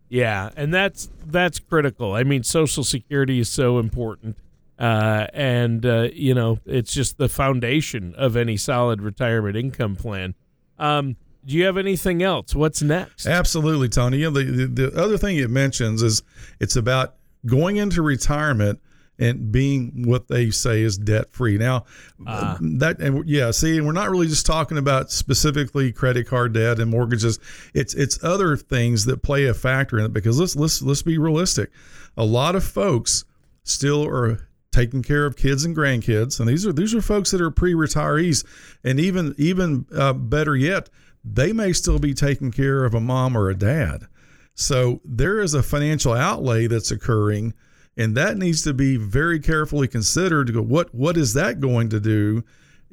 yeah 0.09 0.49
and 0.55 0.73
that's 0.73 1.09
that's 1.25 1.59
critical. 1.59 2.13
I 2.13 2.23
mean 2.23 2.43
social 2.43 2.83
security 2.83 3.39
is 3.39 3.49
so 3.49 3.79
important 3.79 4.37
uh, 4.77 5.27
and 5.33 5.85
uh, 5.85 6.09
you 6.13 6.33
know 6.33 6.59
it's 6.65 6.93
just 6.93 7.17
the 7.17 7.29
foundation 7.29 8.13
of 8.15 8.35
any 8.35 8.57
solid 8.57 9.01
retirement 9.01 9.55
income 9.55 9.95
plan. 9.95 10.35
Um, 10.77 11.15
do 11.45 11.53
you 11.55 11.65
have 11.65 11.77
anything 11.77 12.23
else? 12.23 12.55
What's 12.55 12.81
next? 12.81 13.27
Absolutely 13.27 13.87
tony. 13.87 14.17
You 14.17 14.31
know, 14.31 14.41
the, 14.41 14.65
the, 14.65 14.89
the 14.89 15.01
other 15.01 15.17
thing 15.17 15.37
it 15.37 15.49
mentions 15.49 16.01
is 16.01 16.23
it's 16.59 16.75
about 16.75 17.15
going 17.45 17.77
into 17.77 18.01
retirement 18.01 18.79
and 19.17 19.51
being 19.51 20.03
what 20.05 20.27
they 20.27 20.51
say 20.51 20.81
is 20.81 20.97
debt 20.97 21.31
free. 21.31 21.57
Now, 21.57 21.85
uh, 22.25 22.57
that 22.79 22.99
and 22.99 23.27
yeah, 23.27 23.51
see, 23.51 23.77
and 23.77 23.85
we're 23.85 23.93
not 23.93 24.09
really 24.09 24.27
just 24.27 24.45
talking 24.45 24.77
about 24.77 25.11
specifically 25.11 25.91
credit 25.91 26.27
card 26.27 26.53
debt 26.53 26.79
and 26.79 26.91
mortgages. 26.91 27.39
It's 27.73 27.93
it's 27.93 28.23
other 28.23 28.57
things 28.57 29.05
that 29.05 29.23
play 29.23 29.45
a 29.45 29.53
factor 29.53 29.97
in 29.99 30.05
it 30.05 30.13
because 30.13 30.39
let's 30.39 30.55
let's 30.55 30.81
let's 30.81 31.01
be 31.01 31.17
realistic. 31.17 31.71
A 32.17 32.25
lot 32.25 32.55
of 32.55 32.63
folks 32.63 33.25
still 33.63 34.05
are 34.07 34.47
taking 34.71 35.01
care 35.01 35.25
of 35.25 35.37
kids 35.37 35.63
and 35.63 35.75
grandkids, 35.75 36.39
and 36.39 36.49
these 36.49 36.65
are 36.65 36.73
these 36.73 36.93
are 36.93 37.01
folks 37.01 37.31
that 37.31 37.41
are 37.41 37.51
pre-retirees, 37.51 38.45
and 38.83 38.99
even 38.99 39.33
even 39.37 39.85
uh, 39.95 40.13
better 40.13 40.55
yet, 40.55 40.89
they 41.23 41.53
may 41.53 41.71
still 41.71 41.99
be 41.99 42.13
taking 42.13 42.51
care 42.51 42.83
of 42.83 42.93
a 42.93 42.99
mom 42.99 43.37
or 43.37 43.49
a 43.49 43.55
dad. 43.55 44.07
So 44.53 45.01
there 45.03 45.41
is 45.41 45.53
a 45.53 45.63
financial 45.63 46.13
outlay 46.13 46.67
that's 46.67 46.91
occurring 46.91 47.53
and 47.97 48.15
that 48.15 48.37
needs 48.37 48.61
to 48.63 48.73
be 48.73 48.97
very 48.97 49.39
carefully 49.39 49.87
considered 49.87 50.47
to 50.47 50.53
go 50.53 50.61
what 50.61 50.93
what 50.93 51.17
is 51.17 51.33
that 51.33 51.59
going 51.59 51.89
to 51.89 51.99
do 51.99 52.43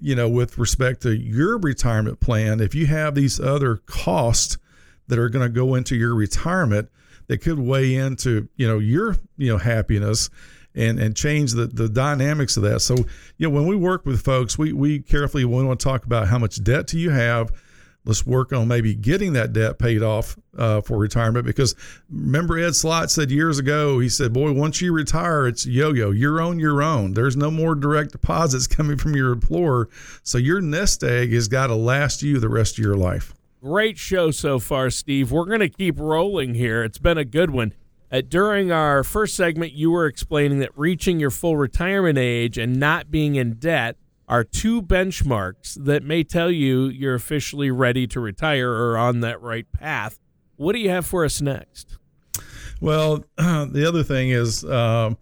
you 0.00 0.14
know 0.14 0.28
with 0.28 0.58
respect 0.58 1.02
to 1.02 1.16
your 1.16 1.58
retirement 1.58 2.20
plan? 2.20 2.60
If 2.60 2.74
you 2.74 2.86
have 2.86 3.14
these 3.14 3.38
other 3.40 3.76
costs 3.86 4.58
that 5.08 5.18
are 5.18 5.28
going 5.28 5.46
to 5.46 5.52
go 5.52 5.74
into 5.74 5.96
your 5.96 6.14
retirement 6.14 6.88
that 7.28 7.38
could 7.38 7.58
weigh 7.58 7.94
into 7.94 8.48
you 8.56 8.66
know 8.66 8.78
your 8.78 9.16
you 9.36 9.50
know 9.50 9.58
happiness 9.58 10.30
and 10.74 10.98
and 10.98 11.16
change 11.16 11.52
the 11.52 11.66
the 11.66 11.88
dynamics 11.88 12.56
of 12.56 12.62
that. 12.64 12.80
So 12.80 12.96
you 12.96 13.48
know 13.48 13.50
when 13.50 13.66
we 13.66 13.76
work 13.76 14.04
with 14.06 14.22
folks 14.22 14.58
we 14.58 14.72
we 14.72 15.00
carefully 15.00 15.44
we 15.44 15.62
want 15.62 15.78
to 15.78 15.84
talk 15.84 16.04
about 16.04 16.28
how 16.28 16.38
much 16.38 16.62
debt 16.62 16.86
do 16.88 16.98
you 16.98 17.10
have 17.10 17.52
let's 18.04 18.26
work 18.26 18.52
on 18.52 18.68
maybe 18.68 18.94
getting 18.94 19.32
that 19.34 19.52
debt 19.52 19.78
paid 19.78 20.02
off 20.02 20.36
uh, 20.58 20.80
for 20.80 20.98
retirement 20.98 21.46
because 21.46 21.74
remember 22.10 22.58
ed 22.58 22.74
Slott 22.74 23.10
said 23.10 23.30
years 23.30 23.58
ago 23.58 23.98
he 23.98 24.08
said 24.08 24.32
boy 24.32 24.52
once 24.52 24.80
you 24.80 24.92
retire 24.92 25.46
it's 25.46 25.66
yo-yo. 25.66 26.10
You're 26.10 26.40
on 26.40 26.58
your 26.58 26.82
own. 26.82 27.14
There's 27.14 27.36
no 27.36 27.50
more 27.50 27.74
direct 27.74 28.12
deposits 28.12 28.66
coming 28.76 28.96
from 28.96 29.14
your 29.14 29.32
employer. 29.32 29.88
So 30.22 30.38
your 30.38 30.60
nest 30.60 31.02
egg 31.02 31.32
has 31.32 31.48
got 31.48 31.68
to 31.68 31.74
last 31.74 32.22
you 32.22 32.38
the 32.38 32.48
rest 32.48 32.78
of 32.78 32.84
your 32.84 32.96
life. 32.96 33.34
Great 33.62 33.98
show 33.98 34.30
so 34.30 34.58
far 34.58 34.90
steve. 34.90 35.30
We're 35.30 35.46
going 35.46 35.60
to 35.60 35.68
keep 35.68 35.98
rolling 35.98 36.54
here. 36.54 36.82
It's 36.82 36.98
been 36.98 37.18
a 37.18 37.24
good 37.24 37.50
one. 37.50 37.74
Uh, 38.10 38.20
during 38.26 38.70
our 38.70 39.04
first 39.04 39.36
segment 39.36 39.72
you 39.72 39.90
were 39.90 40.06
explaining 40.06 40.58
that 40.58 40.76
reaching 40.76 41.20
your 41.20 41.30
full 41.30 41.56
retirement 41.56 42.18
age 42.18 42.58
and 42.58 42.78
not 42.78 43.10
being 43.10 43.36
in 43.36 43.54
debt 43.54 43.96
are 44.32 44.44
two 44.44 44.80
benchmarks 44.80 45.74
that 45.84 46.02
may 46.02 46.24
tell 46.24 46.50
you 46.50 46.86
you're 46.86 47.14
officially 47.14 47.70
ready 47.70 48.06
to 48.06 48.18
retire 48.18 48.72
or 48.72 48.96
on 48.96 49.20
that 49.20 49.38
right 49.42 49.70
path. 49.72 50.18
What 50.56 50.72
do 50.72 50.78
you 50.78 50.88
have 50.88 51.04
for 51.04 51.26
us 51.26 51.42
next? 51.42 51.98
Well, 52.80 53.26
the 53.36 53.84
other 53.86 54.02
thing 54.02 54.30
is 54.30 54.64
um, 54.64 55.18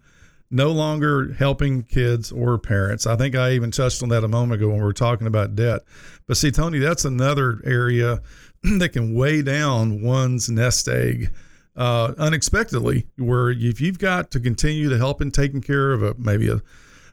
no 0.49 0.71
longer 0.71 1.33
helping 1.33 1.83
kids 1.83 2.31
or 2.31 2.57
parents. 2.57 3.05
I 3.05 3.17
think 3.17 3.35
I 3.35 3.51
even 3.51 3.73
touched 3.73 4.01
on 4.01 4.11
that 4.11 4.23
a 4.23 4.29
moment 4.29 4.63
ago 4.63 4.69
when 4.69 4.79
we 4.79 4.85
were 4.85 4.93
talking 4.93 5.27
about 5.27 5.57
debt. 5.57 5.81
But 6.29 6.37
see, 6.37 6.53
Tony, 6.53 6.79
that's 6.79 7.05
another 7.05 7.61
area 7.65 8.23
that 8.79 8.91
can 8.91 9.13
weigh 9.13 9.43
down 9.43 10.03
one's 10.03 10.49
nest 10.49 10.87
egg. 10.87 11.33
Uh, 11.75 12.15
unexpectedly, 12.17 13.09
where 13.17 13.51
if 13.51 13.81
you've 13.81 13.99
got 13.99 14.31
to 14.31 14.39
continue 14.39 14.89
to 14.89 14.99
help 14.99 15.21
in 15.21 15.33
taking 15.33 15.61
care 15.63 15.91
of 15.93 16.05
a 16.05 16.15
maybe 16.17 16.49
a 16.49 16.61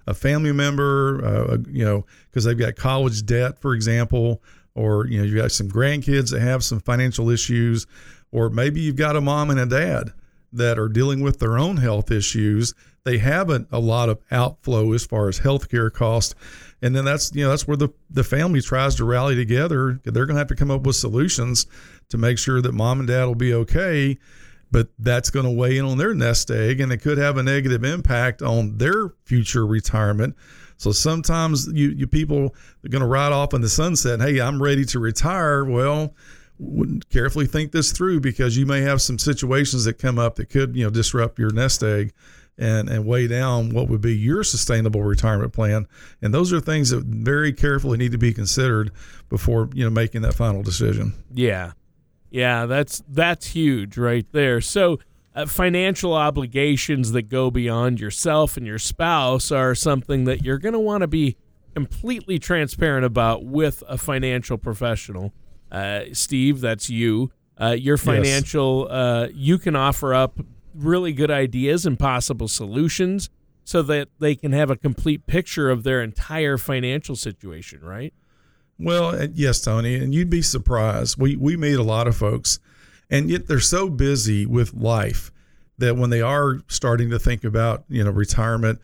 a 0.08 0.14
family 0.14 0.54
member, 0.54 1.24
uh, 1.24 1.58
you 1.70 1.84
know, 1.84 2.06
because 2.30 2.46
they've 2.46 2.58
got 2.58 2.76
college 2.76 3.26
debt, 3.26 3.60
for 3.60 3.74
example, 3.74 4.42
or 4.74 5.06
you 5.08 5.18
know 5.18 5.26
you've 5.26 5.36
got 5.36 5.52
some 5.52 5.70
grandkids 5.70 6.32
that 6.32 6.42
have 6.42 6.64
some 6.64 6.80
financial 6.80 7.30
issues, 7.30 7.86
or 8.32 8.50
maybe 8.50 8.80
you've 8.80 8.96
got 8.96 9.16
a 9.16 9.22
mom 9.22 9.50
and 9.50 9.60
a 9.60 9.66
dad 9.66 10.14
that 10.54 10.80
are 10.80 10.88
dealing 10.88 11.20
with 11.22 11.40
their 11.40 11.58
own 11.58 11.78
health 11.78 12.10
issues. 12.10 12.74
They 13.04 13.18
haven't 13.18 13.68
a 13.72 13.80
lot 13.80 14.10
of 14.10 14.20
outflow 14.32 14.94
as 14.94 15.06
far 15.06 15.28
as 15.28 15.40
healthcare 15.40 15.92
costs, 15.92 16.36
and 16.82 16.96
then 16.96 17.06
that's 17.06 17.34
you 17.36 17.44
know 17.44 17.50
that's 17.50 17.68
where 17.68 17.78
the 17.78 17.90
the 18.10 18.24
family 18.24 18.62
tries 18.62 18.96
to 18.96 19.06
rally 19.06 19.36
together. 19.36 20.00
They're 20.04 20.26
going 20.26 20.36
to 20.36 20.40
have 20.40 20.48
to 20.48 20.56
come 20.56 20.72
up 20.72 20.86
with 20.86 20.96
solutions 20.96 21.68
to 22.10 22.18
make 22.18 22.38
sure 22.38 22.62
that 22.62 22.74
mom 22.74 23.00
and 23.00 23.08
dad 23.08 23.26
will 23.26 23.36
be 23.36 23.54
okay 23.54 24.18
but 24.72 24.90
that's 25.00 25.30
going 25.30 25.46
to 25.46 25.52
weigh 25.52 25.78
in 25.78 25.86
on 25.86 25.98
their 25.98 26.14
nest 26.14 26.52
egg 26.52 26.82
and 26.82 26.92
it 26.92 26.98
could 26.98 27.18
have 27.18 27.38
a 27.38 27.44
negative 27.44 27.84
impact 27.84 28.42
on 28.42 28.78
their 28.78 29.14
future 29.26 29.66
retirement. 29.66 30.36
So 30.78 30.92
sometimes 30.92 31.68
you, 31.68 31.90
you 31.90 32.08
people 32.08 32.56
are 32.86 32.90
going 32.90 33.02
to 33.02 33.08
ride 33.08 33.32
off 33.32 33.54
in 33.54 33.62
the 33.62 33.70
sunset. 33.70 34.22
Hey, 34.22 34.40
I'm 34.40 34.62
ready 34.62 34.86
to 34.86 35.00
retire. 35.00 35.66
Well, 35.66 36.14
carefully 37.10 37.46
think 37.46 37.72
this 37.72 37.92
through 37.92 38.20
because 38.20 38.58
you 38.58 38.66
may 38.66 38.82
have 38.82 39.02
some 39.02 39.20
situations 39.20 39.86
that 39.86 40.00
come 40.00 40.18
up 40.18 40.36
that 40.36 40.50
could 40.50 40.76
you 40.76 40.84
know 40.84 40.90
disrupt 40.90 41.38
your 41.38 41.54
nest 41.54 41.84
egg 41.84 42.14
and 42.58 42.90
and 42.90 43.06
weigh 43.06 43.28
down 43.28 43.70
what 43.70 43.88
would 43.88 44.02
be 44.02 44.16
your 44.16 44.44
sustainable 44.44 45.04
retirement 45.04 45.54
plan. 45.54 45.88
And 46.22 46.34
those 46.34 46.52
are 46.52 46.60
things 46.60 46.90
that 46.90 47.04
very 47.04 47.54
carefully 47.54 47.98
need 47.98 48.12
to 48.12 48.18
be 48.18 48.34
considered 48.34 48.92
before 49.30 49.70
you 49.74 49.84
know 49.84 49.90
making 49.90 50.22
that 50.24 50.34
final 50.34 50.64
decision. 50.64 51.14
Yeah, 51.34 51.74
yeah, 52.30 52.66
that's 52.66 53.04
that's 53.08 53.48
huge 53.48 53.98
right 53.98 54.26
there. 54.32 54.62
So, 54.62 55.00
uh, 55.36 55.46
financial 55.46 56.14
obligations 56.14 57.12
that 57.12 57.24
go 57.24 57.52
beyond 57.52 58.00
yourself 58.00 58.58
and 58.58 58.66
your 58.66 58.80
spouse 58.80 59.52
are 59.52 59.76
something 59.76 60.26
that 60.26 60.44
you're 60.44 60.58
going 60.58 60.74
to 60.74 60.80
want 60.80 61.02
to 61.02 61.08
be 61.08 61.38
completely 61.74 62.40
transparent 62.40 63.06
about 63.06 63.46
with 63.46 63.84
a 63.88 63.98
financial 63.98 64.58
professional. 64.58 65.32
Uh, 65.72 66.06
Steve, 66.12 66.60
that's 66.60 66.90
you. 66.90 67.32
Uh, 67.60 67.76
your 67.78 67.98
financial, 67.98 68.88
yes. 68.90 68.92
Uh, 68.92 69.28
you 69.34 69.58
can 69.58 69.76
offer 69.76 70.14
up 70.14 70.40
really 70.74 71.12
good 71.12 71.32
ideas 71.32 71.86
and 71.86 71.98
possible 71.98 72.48
solutions 72.48 73.30
so 73.64 73.82
that 73.82 74.08
they 74.20 74.36
can 74.36 74.54
have 74.54 74.70
a 74.70 74.76
complete 74.76 75.28
picture 75.28 75.70
of 75.70 75.84
their 75.84 76.02
entire 76.02 76.58
financial 76.58 77.16
situation, 77.16 77.82
right? 77.82 78.14
Well, 78.80 79.16
uh, 79.16 79.28
yes, 79.34 79.62
Tony, 79.62 79.96
and 79.96 80.14
you'd 80.14 80.30
be 80.30 80.42
surprised. 80.42 81.20
We 81.20 81.36
we 81.36 81.58
meet 81.58 81.76
a 81.76 81.84
lot 81.84 82.08
of 82.08 82.16
folks, 82.16 82.60
and 83.10 83.30
yet 83.30 83.48
they're 83.48 83.60
so 83.60 83.90
busy 83.90 84.46
with 84.46 84.74
life 84.74 85.32
that 85.78 85.96
when 85.96 86.10
they 86.10 86.22
are 86.22 86.60
starting 86.68 87.10
to 87.10 87.20
think 87.20 87.44
about 87.44 87.86
you 87.90 88.04
know 88.04 88.12
retirement, 88.12 88.80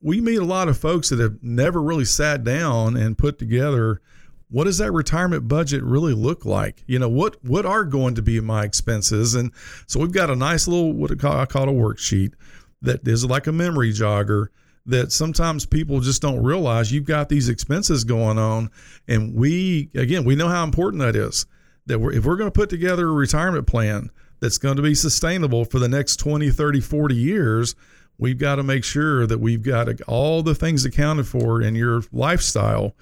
we 0.00 0.20
meet 0.20 0.38
a 0.38 0.44
lot 0.44 0.68
of 0.68 0.78
folks 0.78 1.10
that 1.10 1.18
have 1.18 1.42
never 1.42 1.80
really 1.80 2.04
sat 2.04 2.44
down 2.44 2.96
and 2.96 3.18
put 3.18 3.38
together 3.38 4.00
what 4.48 4.64
does 4.64 4.78
that 4.78 4.92
retirement 4.92 5.48
budget 5.48 5.82
really 5.82 6.12
look 6.12 6.44
like? 6.44 6.84
You 6.86 6.98
know, 6.98 7.08
what 7.08 7.42
what 7.44 7.66
are 7.66 7.84
going 7.84 8.14
to 8.14 8.22
be 8.22 8.40
my 8.40 8.64
expenses? 8.64 9.34
And 9.34 9.52
so 9.86 10.00
we've 10.00 10.12
got 10.12 10.30
a 10.30 10.36
nice 10.36 10.68
little 10.68 10.92
what 10.92 11.10
I 11.10 11.14
call, 11.16 11.36
I 11.36 11.46
call 11.46 11.68
a 11.68 11.72
worksheet 11.72 12.34
that 12.82 13.06
is 13.06 13.24
like 13.24 13.46
a 13.46 13.52
memory 13.52 13.92
jogger 13.92 14.48
that 14.86 15.12
sometimes 15.12 15.66
people 15.66 16.00
just 16.00 16.22
don't 16.22 16.42
realize 16.42 16.92
you've 16.92 17.04
got 17.04 17.28
these 17.28 17.48
expenses 17.48 18.04
going 18.04 18.38
on. 18.38 18.70
And 19.08 19.34
we, 19.34 19.90
again, 19.94 20.24
we 20.24 20.36
know 20.36 20.48
how 20.48 20.64
important 20.64 21.02
that 21.02 21.16
is. 21.16 21.46
That 21.86 21.98
we're, 21.98 22.12
if 22.12 22.24
we're 22.24 22.36
going 22.36 22.50
to 22.50 22.58
put 22.58 22.70
together 22.70 23.08
a 23.08 23.12
retirement 23.12 23.66
plan 23.66 24.10
that's 24.40 24.58
going 24.58 24.76
to 24.76 24.82
be 24.82 24.94
sustainable 24.94 25.64
for 25.64 25.78
the 25.78 25.88
next 25.88 26.16
20, 26.16 26.50
30, 26.50 26.80
40 26.80 27.14
years, 27.14 27.74
we've 28.18 28.38
got 28.38 28.56
to 28.56 28.62
make 28.62 28.84
sure 28.84 29.26
that 29.26 29.38
we've 29.38 29.62
got 29.62 29.88
all 30.02 30.42
the 30.42 30.54
things 30.54 30.84
accounted 30.84 31.26
for 31.26 31.60
in 31.60 31.74
your 31.74 32.02
lifestyle. 32.12 32.94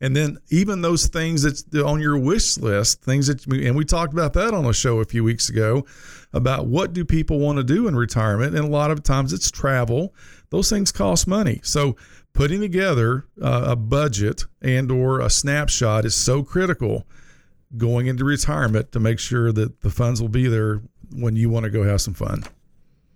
And 0.00 0.16
then 0.16 0.38
even 0.50 0.80
those 0.80 1.06
things 1.06 1.42
that's 1.42 1.64
on 1.80 2.00
your 2.00 2.18
wish 2.18 2.58
list, 2.58 3.02
things 3.02 3.28
that, 3.28 3.46
and 3.46 3.76
we 3.76 3.84
talked 3.84 4.12
about 4.12 4.32
that 4.32 4.52
on 4.52 4.64
a 4.64 4.72
show 4.72 4.98
a 4.98 5.04
few 5.04 5.22
weeks 5.22 5.48
ago 5.48 5.86
about 6.32 6.66
what 6.66 6.92
do 6.92 7.04
people 7.04 7.38
want 7.38 7.58
to 7.58 7.64
do 7.64 7.86
in 7.86 7.94
retirement. 7.94 8.56
And 8.56 8.64
a 8.64 8.68
lot 8.68 8.90
of 8.90 9.04
times 9.04 9.32
it's 9.32 9.50
travel 9.50 10.12
those 10.52 10.68
things 10.68 10.92
cost 10.92 11.26
money. 11.26 11.60
So 11.64 11.96
putting 12.34 12.60
together 12.60 13.24
uh, 13.40 13.64
a 13.68 13.76
budget 13.76 14.44
and 14.60 14.92
or 14.92 15.20
a 15.20 15.30
snapshot 15.30 16.04
is 16.04 16.14
so 16.14 16.44
critical 16.44 17.06
going 17.76 18.06
into 18.06 18.22
retirement 18.24 18.92
to 18.92 19.00
make 19.00 19.18
sure 19.18 19.50
that 19.50 19.80
the 19.80 19.90
funds 19.90 20.20
will 20.20 20.28
be 20.28 20.46
there 20.46 20.82
when 21.14 21.36
you 21.36 21.48
want 21.48 21.64
to 21.64 21.70
go 21.70 21.82
have 21.84 22.02
some 22.02 22.14
fun. 22.14 22.44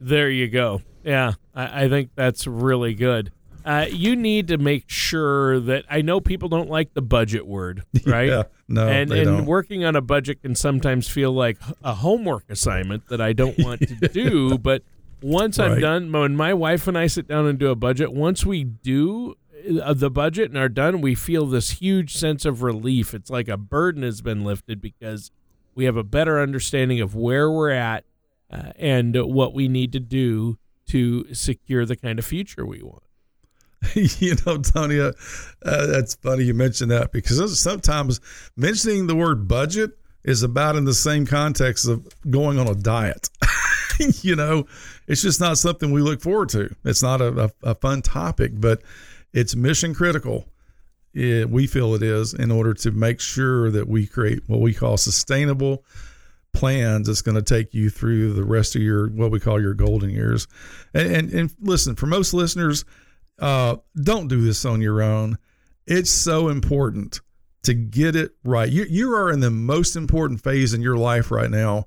There 0.00 0.30
you 0.30 0.48
go. 0.48 0.80
Yeah, 1.04 1.34
I, 1.54 1.84
I 1.84 1.88
think 1.88 2.10
that's 2.14 2.46
really 2.46 2.94
good. 2.94 3.32
Uh, 3.66 3.84
you 3.90 4.16
need 4.16 4.48
to 4.48 4.56
make 4.58 4.84
sure 4.88 5.58
that 5.60 5.84
I 5.90 6.00
know 6.00 6.20
people 6.20 6.48
don't 6.48 6.70
like 6.70 6.94
the 6.94 7.02
budget 7.02 7.46
word, 7.46 7.82
right? 8.06 8.28
yeah, 8.28 8.44
no, 8.68 8.86
and 8.88 9.12
and 9.12 9.24
don't. 9.24 9.44
working 9.44 9.84
on 9.84 9.94
a 9.94 10.00
budget 10.00 10.40
can 10.40 10.54
sometimes 10.54 11.08
feel 11.08 11.32
like 11.32 11.58
a 11.82 11.94
homework 11.94 12.44
assignment 12.48 13.08
that 13.08 13.20
I 13.20 13.32
don't 13.32 13.58
want 13.58 13.80
to 13.80 14.08
do. 14.12 14.56
but 14.56 14.82
once 15.22 15.58
right. 15.58 15.72
I'm 15.72 15.80
done, 15.80 16.12
when 16.12 16.36
my 16.36 16.54
wife 16.54 16.86
and 16.86 16.96
I 16.96 17.06
sit 17.06 17.28
down 17.28 17.46
and 17.46 17.58
do 17.58 17.70
a 17.70 17.74
budget, 17.74 18.12
once 18.12 18.44
we 18.44 18.64
do 18.64 19.36
uh, 19.82 19.94
the 19.94 20.10
budget 20.10 20.50
and 20.50 20.58
are 20.58 20.68
done, 20.68 21.00
we 21.00 21.14
feel 21.14 21.46
this 21.46 21.70
huge 21.70 22.14
sense 22.14 22.44
of 22.44 22.62
relief. 22.62 23.14
It's 23.14 23.30
like 23.30 23.48
a 23.48 23.56
burden 23.56 24.02
has 24.02 24.20
been 24.20 24.44
lifted 24.44 24.80
because 24.80 25.30
we 25.74 25.84
have 25.84 25.96
a 25.96 26.04
better 26.04 26.40
understanding 26.40 27.00
of 27.00 27.14
where 27.14 27.50
we're 27.50 27.70
at 27.70 28.04
uh, 28.50 28.72
and 28.76 29.16
what 29.16 29.54
we 29.54 29.68
need 29.68 29.92
to 29.92 30.00
do 30.00 30.58
to 30.88 31.32
secure 31.34 31.84
the 31.84 31.96
kind 31.96 32.18
of 32.18 32.24
future 32.24 32.64
we 32.64 32.82
want. 32.82 33.02
you 33.94 34.34
know, 34.46 34.58
Tony, 34.58 35.00
uh, 35.00 35.12
uh, 35.64 35.86
that's 35.86 36.14
funny 36.16 36.44
you 36.44 36.54
mentioned 36.54 36.90
that 36.90 37.12
because 37.12 37.60
sometimes 37.60 38.20
mentioning 38.56 39.06
the 39.06 39.14
word 39.14 39.48
budget 39.48 39.90
is 40.24 40.42
about 40.42 40.76
in 40.76 40.84
the 40.84 40.94
same 40.94 41.26
context 41.26 41.86
of 41.86 42.06
going 42.30 42.58
on 42.58 42.66
a 42.68 42.74
diet. 42.74 43.28
you 44.22 44.36
know, 44.36 44.66
it's 45.06 45.22
just 45.22 45.40
not 45.40 45.58
something 45.58 45.90
we 45.90 46.00
look 46.00 46.20
forward 46.20 46.48
to. 46.50 46.74
It's 46.84 47.02
not 47.02 47.20
a, 47.20 47.44
a, 47.44 47.70
a 47.70 47.74
fun 47.74 48.02
topic, 48.02 48.52
but 48.54 48.82
it's 49.32 49.54
mission 49.54 49.94
critical. 49.94 50.46
It, 51.14 51.48
we 51.48 51.66
feel 51.66 51.94
it 51.94 52.02
is 52.02 52.34
in 52.34 52.50
order 52.50 52.74
to 52.74 52.90
make 52.90 53.20
sure 53.20 53.70
that 53.70 53.88
we 53.88 54.06
create 54.06 54.42
what 54.46 54.60
we 54.60 54.74
call 54.74 54.96
sustainable 54.96 55.84
plans 56.52 57.06
that's 57.06 57.22
going 57.22 57.34
to 57.34 57.42
take 57.42 57.74
you 57.74 57.90
through 57.90 58.32
the 58.32 58.44
rest 58.44 58.74
of 58.74 58.82
your 58.82 59.08
what 59.08 59.30
we 59.30 59.38
call 59.40 59.60
your 59.60 59.74
golden 59.74 60.10
years. 60.10 60.46
And 60.94 61.14
and, 61.14 61.32
and 61.32 61.50
listen, 61.60 61.94
for 61.96 62.06
most 62.06 62.34
listeners, 62.34 62.84
uh, 63.38 63.76
don't 64.02 64.28
do 64.28 64.40
this 64.42 64.64
on 64.64 64.80
your 64.80 65.02
own. 65.02 65.38
It's 65.86 66.10
so 66.10 66.48
important 66.48 67.20
to 67.62 67.74
get 67.74 68.16
it 68.16 68.32
right. 68.44 68.70
You 68.70 68.84
you 68.88 69.14
are 69.14 69.30
in 69.30 69.40
the 69.40 69.50
most 69.50 69.96
important 69.96 70.42
phase 70.42 70.74
in 70.74 70.82
your 70.82 70.96
life 70.96 71.30
right 71.30 71.50
now, 71.50 71.86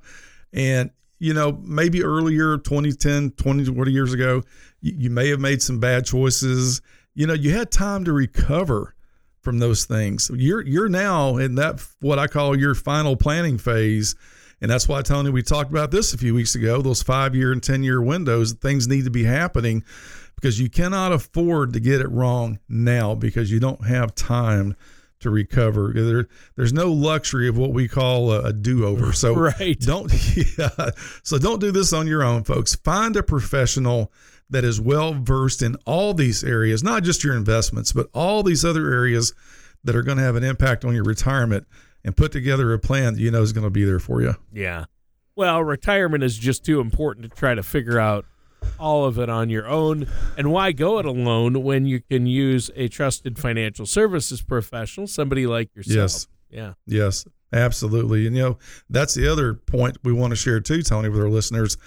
and 0.54 0.92
you 1.20 1.34
know, 1.34 1.60
maybe 1.64 2.04
earlier, 2.04 2.58
2010, 2.58 3.32
20, 3.32 3.66
20 3.66 3.92
years 3.92 4.14
ago, 4.14 4.42
you, 4.82 4.94
you 4.98 5.10
may 5.10 5.30
have 5.30 5.40
made 5.40 5.62
some 5.62 5.80
bad 5.80 6.06
choices. 6.06 6.82
You 7.14 7.28
know, 7.28 7.34
you 7.34 7.54
had 7.54 7.72
time 7.72 8.06
to 8.06 8.14
recover 8.14 8.96
from 9.42 9.60
those 9.60 9.86
things. 9.86 10.32
You're 10.34 10.66
you're 10.66 10.90
now 10.90 11.38
in 11.38 11.56
that 11.56 11.86
what 12.00 12.20
I 12.20 12.28
call 12.28 12.58
your 12.58 12.76
final 12.76 13.16
planning 13.16 13.58
phase. 13.58 14.16
And 14.62 14.70
that's 14.70 14.90
why 14.90 15.02
Tony, 15.02 15.30
we 15.30 15.42
talked 15.42 15.72
about 15.72 15.92
this 15.92 16.14
a 16.14 16.18
few 16.18 16.34
weeks 16.34 16.56
ago. 16.56 16.82
Those 16.82 17.02
five 17.02 17.36
year 17.36 17.52
and 17.52 17.64
ten 17.64 17.84
year 17.84 18.02
windows, 18.02 18.54
things 18.54 18.88
need 18.88 19.06
to 19.06 19.12
be 19.12 19.24
happening 19.24 19.84
because 20.36 20.60
you 20.60 20.70
cannot 20.70 21.12
afford 21.12 21.74
to 21.74 21.80
get 21.80 22.02
it 22.02 22.10
wrong 22.10 22.60
now 22.68 23.16
because 23.16 23.52
you 23.52 23.60
don't 23.60 23.86
have 23.86 24.16
time 24.16 24.76
to 25.20 25.30
recover. 25.30 25.92
There, 25.94 26.28
there's 26.56 26.74
no 26.74 26.92
luxury 26.92 27.48
of 27.48 27.58
what 27.58 27.72
we 27.72 27.88
call 27.88 28.32
a, 28.32 28.46
a 28.46 28.54
do-over. 28.54 29.14
So 29.20 29.36
right. 29.36 29.78
don't 29.80 30.12
yeah. 30.58 30.92
So 31.24 31.38
don't 31.38 31.60
do 31.60 31.72
this 31.72 31.92
on 31.92 32.08
your 32.08 32.24
own, 32.24 32.44
folks. 32.44 32.76
Find 32.76 33.16
a 33.18 33.24
professional 33.24 34.14
that 34.50 34.64
is 34.64 34.80
well 34.80 35.14
versed 35.14 35.62
in 35.62 35.76
all 35.86 36.14
these 36.14 36.44
areas, 36.44 36.84
not 36.84 37.04
just 37.04 37.24
your 37.24 37.36
investments, 37.36 37.92
but 37.92 38.08
all 38.14 38.44
these 38.44 38.64
other 38.64 38.92
areas 38.92 39.34
that 39.84 39.96
are 39.96 40.04
going 40.04 40.18
to 40.18 40.24
have 40.24 40.36
an 40.36 40.44
impact 40.44 40.86
on 40.86 40.94
your 40.96 41.04
retirement 41.04 41.68
and 42.04 42.16
put 42.16 42.32
together 42.32 42.72
a 42.72 42.80
plan 42.80 43.16
that 43.16 43.20
you 43.20 43.30
know 43.30 43.42
is 43.42 43.52
going 43.52 43.66
to 43.66 43.70
be 43.70 43.84
there 43.84 44.00
for 44.00 44.22
you. 44.22 44.36
Yeah. 44.54 44.86
Well, 45.36 45.64
retirement 45.64 46.24
is 46.24 46.38
just 46.38 46.64
too 46.64 46.80
important 46.80 47.30
to 47.30 47.38
try 47.38 47.56
to 47.56 47.64
figure 47.64 48.00
out 48.00 48.26
all 48.80 49.06
of 49.06 49.20
it 49.20 49.30
on 49.30 49.50
your 49.50 49.68
own. 49.68 50.08
And 50.38 50.52
why 50.52 50.72
go 50.72 51.00
it 51.00 51.06
alone 51.06 51.64
when 51.64 51.86
you 51.86 52.02
can 52.02 52.26
use 52.26 52.70
a 52.76 52.88
trusted 52.88 53.38
financial 53.38 53.86
services 53.86 54.42
professional, 54.42 55.08
somebody 55.08 55.48
like 55.48 55.76
yourself? 55.76 55.96
Yes. 55.96 56.28
Yeah. 56.50 56.74
Yes, 56.86 57.26
absolutely. 57.54 58.26
And, 58.26 58.36
you 58.36 58.42
know, 58.42 58.58
that's 58.90 59.14
the 59.14 59.28
other 59.32 59.54
point 59.54 59.98
we 60.04 60.12
want 60.12 60.32
to 60.32 60.36
share 60.36 60.60
too, 60.60 60.82
Tony, 60.82 61.10
with 61.10 61.22
our 61.22 61.30
listeners 61.30 61.78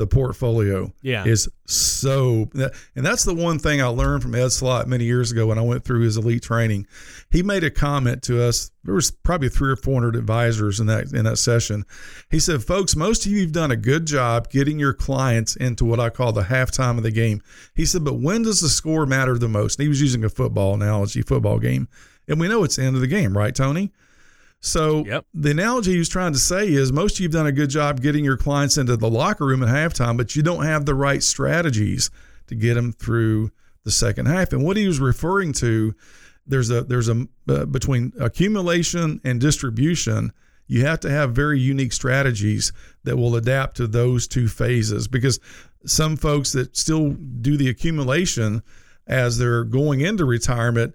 the 0.00 0.06
portfolio 0.06 0.90
yeah. 1.02 1.26
is 1.26 1.46
so 1.66 2.48
and 2.54 3.04
that's 3.04 3.24
the 3.24 3.34
one 3.34 3.58
thing 3.58 3.82
I 3.82 3.86
learned 3.88 4.22
from 4.22 4.34
Ed 4.34 4.48
Slott 4.48 4.88
many 4.88 5.04
years 5.04 5.30
ago 5.30 5.48
when 5.48 5.58
I 5.58 5.62
went 5.62 5.84
through 5.84 6.00
his 6.00 6.16
elite 6.16 6.42
training. 6.42 6.86
He 7.30 7.42
made 7.42 7.64
a 7.64 7.70
comment 7.70 8.22
to 8.22 8.42
us. 8.42 8.70
There 8.82 8.94
was 8.94 9.10
probably 9.10 9.50
three 9.50 9.70
or 9.70 9.76
four 9.76 9.92
hundred 9.92 10.16
advisors 10.16 10.80
in 10.80 10.86
that 10.86 11.12
in 11.12 11.26
that 11.26 11.36
session. 11.36 11.84
He 12.30 12.40
said, 12.40 12.64
"Folks, 12.64 12.96
most 12.96 13.26
of 13.26 13.32
you 13.32 13.42
have 13.42 13.52
done 13.52 13.70
a 13.70 13.76
good 13.76 14.06
job 14.06 14.48
getting 14.48 14.78
your 14.78 14.94
clients 14.94 15.54
into 15.54 15.84
what 15.84 16.00
I 16.00 16.08
call 16.08 16.32
the 16.32 16.44
halftime 16.44 16.96
of 16.96 17.02
the 17.02 17.10
game." 17.10 17.42
He 17.74 17.84
said, 17.84 18.02
"But 18.02 18.14
when 18.14 18.40
does 18.40 18.62
the 18.62 18.70
score 18.70 19.04
matter 19.04 19.36
the 19.36 19.48
most?" 19.48 19.78
And 19.78 19.82
he 19.82 19.90
was 19.90 20.00
using 20.00 20.24
a 20.24 20.30
football 20.30 20.72
analogy, 20.72 21.20
football 21.20 21.58
game, 21.58 21.88
and 22.26 22.40
we 22.40 22.48
know 22.48 22.64
it's 22.64 22.76
the 22.76 22.84
end 22.84 22.96
of 22.96 23.02
the 23.02 23.06
game, 23.06 23.36
right, 23.36 23.54
Tony? 23.54 23.92
So 24.60 25.04
yep. 25.06 25.24
the 25.32 25.50
analogy 25.50 25.92
he 25.92 25.98
was 25.98 26.10
trying 26.10 26.34
to 26.34 26.38
say 26.38 26.68
is 26.68 26.92
most 26.92 27.16
of 27.16 27.20
you've 27.20 27.32
done 27.32 27.46
a 27.46 27.52
good 27.52 27.70
job 27.70 28.02
getting 28.02 28.24
your 28.24 28.36
clients 28.36 28.76
into 28.76 28.96
the 28.96 29.08
locker 29.08 29.46
room 29.46 29.62
at 29.62 29.68
halftime, 29.70 30.18
but 30.18 30.36
you 30.36 30.42
don't 30.42 30.64
have 30.64 30.84
the 30.84 30.94
right 30.94 31.22
strategies 31.22 32.10
to 32.46 32.54
get 32.54 32.74
them 32.74 32.92
through 32.92 33.50
the 33.84 33.90
second 33.90 34.26
half. 34.26 34.52
And 34.52 34.62
what 34.62 34.76
he 34.76 34.86
was 34.86 35.00
referring 35.00 35.54
to, 35.54 35.94
there's 36.46 36.70
a 36.70 36.82
there's 36.82 37.08
a 37.08 37.26
uh, 37.48 37.64
between 37.64 38.12
accumulation 38.20 39.20
and 39.24 39.40
distribution. 39.40 40.32
You 40.66 40.84
have 40.84 41.00
to 41.00 41.10
have 41.10 41.32
very 41.32 41.58
unique 41.58 41.92
strategies 41.92 42.72
that 43.04 43.16
will 43.16 43.36
adapt 43.36 43.78
to 43.78 43.86
those 43.86 44.28
two 44.28 44.46
phases 44.46 45.08
because 45.08 45.40
some 45.86 46.16
folks 46.16 46.52
that 46.52 46.76
still 46.76 47.10
do 47.10 47.56
the 47.56 47.68
accumulation 47.68 48.62
as 49.06 49.38
they're 49.38 49.64
going 49.64 50.00
into 50.00 50.24
retirement 50.24 50.94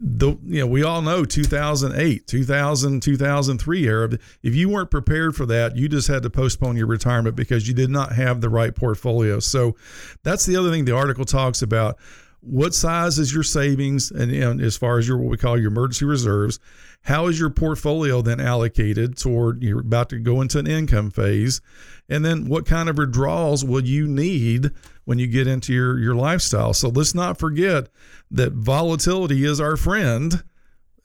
the 0.00 0.36
you 0.44 0.60
know 0.60 0.66
we 0.66 0.82
all 0.82 1.00
know 1.00 1.24
2008 1.24 2.26
2000 2.26 3.02
2003 3.02 3.86
era. 3.86 4.10
If 4.42 4.54
you 4.54 4.68
weren't 4.68 4.90
prepared 4.90 5.34
for 5.34 5.46
that 5.46 5.76
you 5.76 5.88
just 5.88 6.08
had 6.08 6.22
to 6.22 6.30
postpone 6.30 6.76
your 6.76 6.86
retirement 6.86 7.36
because 7.36 7.66
you 7.66 7.74
did 7.74 7.90
not 7.90 8.12
have 8.12 8.40
the 8.40 8.50
right 8.50 8.74
portfolio. 8.74 9.40
So 9.40 9.76
that's 10.22 10.46
the 10.46 10.56
other 10.56 10.70
thing 10.70 10.84
the 10.84 10.96
article 10.96 11.24
talks 11.24 11.62
about. 11.62 11.96
What 12.40 12.72
size 12.72 13.18
is 13.18 13.34
your 13.34 13.42
savings? 13.42 14.12
And, 14.12 14.30
and 14.30 14.60
as 14.60 14.76
far 14.76 14.98
as 14.98 15.08
your 15.08 15.18
what 15.18 15.30
we 15.30 15.36
call 15.36 15.58
your 15.58 15.72
emergency 15.72 16.04
reserves 16.04 16.60
how 17.02 17.26
is 17.26 17.40
your 17.40 17.50
portfolio 17.50 18.20
then 18.22 18.40
allocated 18.40 19.16
toward 19.16 19.62
you're 19.62 19.80
about 19.80 20.10
to 20.10 20.18
go 20.18 20.40
into 20.40 20.58
an 20.58 20.66
income 20.66 21.10
phase? 21.10 21.60
And 22.08 22.24
then 22.24 22.48
what 22.48 22.66
kind 22.66 22.88
of 22.88 22.98
withdrawals 22.98 23.64
will 23.64 23.84
you 23.84 24.06
need 24.06 24.70
when 25.08 25.18
you 25.18 25.26
get 25.26 25.46
into 25.46 25.72
your 25.72 25.98
your 25.98 26.14
lifestyle. 26.14 26.74
So 26.74 26.90
let's 26.90 27.14
not 27.14 27.38
forget 27.38 27.88
that 28.30 28.52
volatility 28.52 29.42
is 29.42 29.58
our 29.58 29.78
friend 29.78 30.44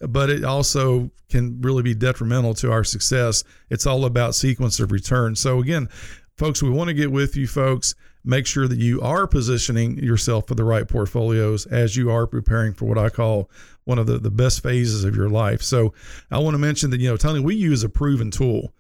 but 0.10 0.30
it 0.30 0.44
also 0.44 1.10
can 1.30 1.62
really 1.62 1.82
be 1.82 1.94
detrimental 1.94 2.54
to 2.54 2.70
our 2.70 2.84
success. 2.84 3.46
It's 3.70 3.88
all 3.88 4.04
about 4.04 4.36
sequence 4.36 4.82
of 4.82 4.92
return. 4.92 5.38
So 5.38 5.62
again 5.62 5.88
folks 6.36 6.62
we 6.62 6.70
want 6.70 6.90
to 6.90 6.94
get 6.94 7.14
with 7.14 7.38
you 7.38 7.48
folks. 7.48 7.96
Make 8.26 8.46
sure 8.46 8.68
that 8.68 8.78
you 8.78 9.00
are 9.00 9.26
positioning 9.26 9.98
yourself 10.00 10.50
for 10.50 10.56
the 10.56 10.66
right 10.66 10.86
portfolios 10.86 11.66
as 11.68 11.96
you 11.96 12.12
are 12.12 12.28
preparing 12.28 12.74
for 12.74 12.84
what 12.84 12.98
I 12.98 13.10
call 13.10 13.50
one 13.86 14.00
of 14.00 14.08
the, 14.08 14.18
the 14.18 14.32
best 14.32 14.62
phases 14.62 15.06
of 15.06 15.16
your 15.16 15.30
life. 15.30 15.62
So 15.62 15.94
I 16.30 16.40
want 16.40 16.56
to 16.56 16.60
mention 16.60 16.90
that, 16.90 17.00
you 17.00 17.08
know, 17.08 17.16
Tony, 17.16 17.40
we 17.40 17.56
use 17.56 17.86
a 17.86 17.90
proven 17.90 18.32
tool 18.32 18.74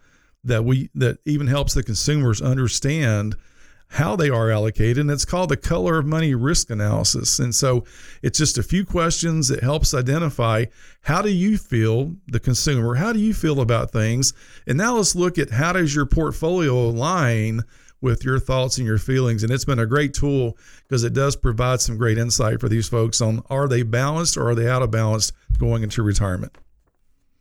that 0.44 0.66
we 0.66 0.90
that 0.96 1.20
even 1.24 1.48
helps 1.48 1.74
the 1.74 1.84
consumers 1.84 2.42
understand 2.42 3.38
how 3.93 4.15
they 4.15 4.29
are 4.29 4.49
allocated 4.49 4.97
and 4.97 5.12
it's 5.12 5.25
called 5.25 5.49
the 5.49 5.58
color 5.58 5.97
of 5.97 6.06
money 6.06 6.34
risk 6.34 6.69
analysis 6.69 7.39
and 7.39 7.53
so 7.53 7.84
it's 8.21 8.38
just 8.38 8.58
a 8.58 8.63
few 8.63 8.86
questions 8.86 9.47
that 9.47 9.62
helps 9.62 9.93
identify 9.93 10.65
how 11.01 11.21
do 11.21 11.29
you 11.29 11.58
feel 11.58 12.13
the 12.27 12.39
consumer 12.39 12.95
how 12.95 13.13
do 13.13 13.19
you 13.19 13.34
feel 13.34 13.62
about 13.62 13.91
things 13.91 14.34
and 14.67 14.77
now 14.77 14.95
let's 14.95 15.15
look 15.15 15.38
at 15.38 15.51
how 15.51 15.73
does 15.73 15.93
your 15.95 16.06
portfolio 16.06 16.73
align 16.73 17.62
with 18.03 18.25
your 18.25 18.38
thoughts 18.38 18.77
and 18.77 18.86
your 18.86 18.97
feelings. 18.97 19.43
And 19.43 19.51
it's 19.51 19.63
been 19.63 19.79
a 19.79 19.86
great 19.86 20.13
tool 20.13 20.58
because 20.84 21.06
it 21.06 21.13
does 21.13 21.38
provide 21.38 21.79
some 21.79 21.97
great 21.97 22.17
insight 22.17 22.60
for 22.60 22.67
these 22.67 22.88
folks 22.88 23.21
on 23.21 23.41
are 23.49 23.67
they 23.67 23.82
balanced 23.82 24.36
or 24.36 24.49
are 24.49 24.56
they 24.56 24.67
out 24.69 24.82
of 24.82 24.91
balance 24.91 25.32
going 25.58 25.84
into 25.84 26.03
retirement. 26.03 26.58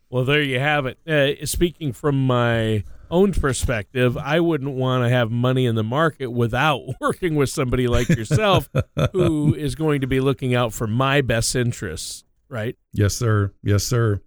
Well, 0.09 0.23
there 0.23 0.41
you 0.41 0.59
have 0.59 0.85
it. 0.85 0.97
Uh, 1.05 1.45
speaking 1.45 1.91
from 1.91 2.25
my 2.25 2.85
own 3.13 3.31
perspective, 3.31 4.17
I 4.17 4.39
wouldn't 4.39 4.73
want 4.73 5.03
to 5.03 5.09
have 5.09 5.29
money 5.29 5.67
in 5.67 5.75
the 5.75 5.83
market 5.83 6.27
without 6.27 6.81
working 6.99 7.35
with 7.35 7.49
somebody 7.49 7.87
like 7.87 8.09
yourself 8.09 8.67
who 9.13 9.53
is 9.57 9.75
going 9.75 10.01
to 10.01 10.07
be 10.07 10.19
looking 10.19 10.55
out 10.55 10.73
for 10.73 10.87
my 10.87 11.21
best 11.21 11.55
interests, 11.55 12.23
right? 12.49 12.75
Yes, 12.91 13.13
sir. 13.13 13.53
Yes, 13.61 13.83
sir. 13.83 14.19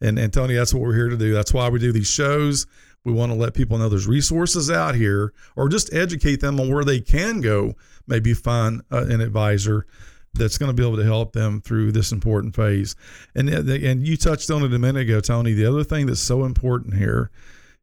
And 0.00 0.18
and 0.18 0.32
Tony, 0.32 0.54
that's 0.54 0.72
what 0.72 0.82
we're 0.82 0.94
here 0.94 1.08
to 1.08 1.16
do. 1.16 1.32
That's 1.32 1.52
why 1.52 1.68
we 1.70 1.78
do 1.78 1.90
these 1.90 2.06
shows. 2.06 2.66
We 3.04 3.12
want 3.12 3.32
to 3.32 3.38
let 3.38 3.54
people 3.54 3.78
know 3.78 3.88
there's 3.88 4.06
resources 4.06 4.70
out 4.70 4.94
here, 4.94 5.32
or 5.56 5.68
just 5.68 5.92
educate 5.94 6.40
them 6.40 6.60
on 6.60 6.72
where 6.72 6.84
they 6.84 7.00
can 7.00 7.40
go. 7.40 7.74
Maybe 8.06 8.34
find 8.34 8.82
uh, 8.92 9.06
an 9.08 9.20
advisor 9.20 9.86
that's 10.34 10.58
going 10.58 10.68
to 10.68 10.74
be 10.74 10.86
able 10.86 10.98
to 10.98 11.04
help 11.04 11.32
them 11.32 11.60
through 11.62 11.92
this 11.92 12.12
important 12.12 12.54
phase. 12.54 12.94
And 13.34 13.48
uh, 13.48 13.72
and 13.72 14.06
you 14.06 14.16
touched 14.16 14.50
on 14.50 14.62
it 14.62 14.74
a 14.74 14.78
minute 14.78 15.02
ago, 15.02 15.20
Tony. 15.20 15.54
The 15.54 15.66
other 15.66 15.82
thing 15.82 16.06
that's 16.06 16.20
so 16.20 16.44
important 16.44 16.94
here 16.94 17.30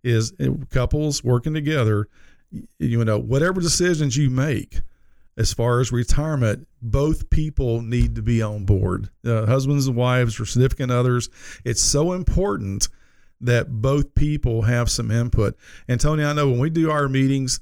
is 0.06 0.34
couples 0.70 1.24
working 1.24 1.54
together. 1.54 2.08
You 2.80 3.04
know, 3.04 3.20
whatever 3.20 3.60
decisions 3.60 4.16
you 4.16 4.30
make 4.30 4.82
as 5.38 5.52
far 5.54 5.82
as 5.82 5.92
retirement, 5.92 6.68
both 6.82 7.30
people 7.30 7.82
need 7.82 8.16
to 8.16 8.22
be 8.22 8.42
on 8.42 8.66
board. 8.66 9.10
Uh, 9.26 9.46
husbands 9.46 9.88
and 9.88 9.96
wives 9.96 10.40
or 10.40 10.46
significant 10.46 10.92
others. 10.92 11.30
It's 11.66 11.82
so 11.82 12.14
important 12.14 12.88
that 13.42 13.82
both 13.82 14.16
people 14.16 14.62
have 14.62 14.90
some 14.90 15.12
input. 15.12 15.58
And 15.88 16.00
Tony, 16.00 16.24
I 16.24 16.34
know 16.34 16.50
when 16.50 16.60
we 16.60 16.70
do 16.70 16.90
our 16.90 17.10
meetings, 17.10 17.60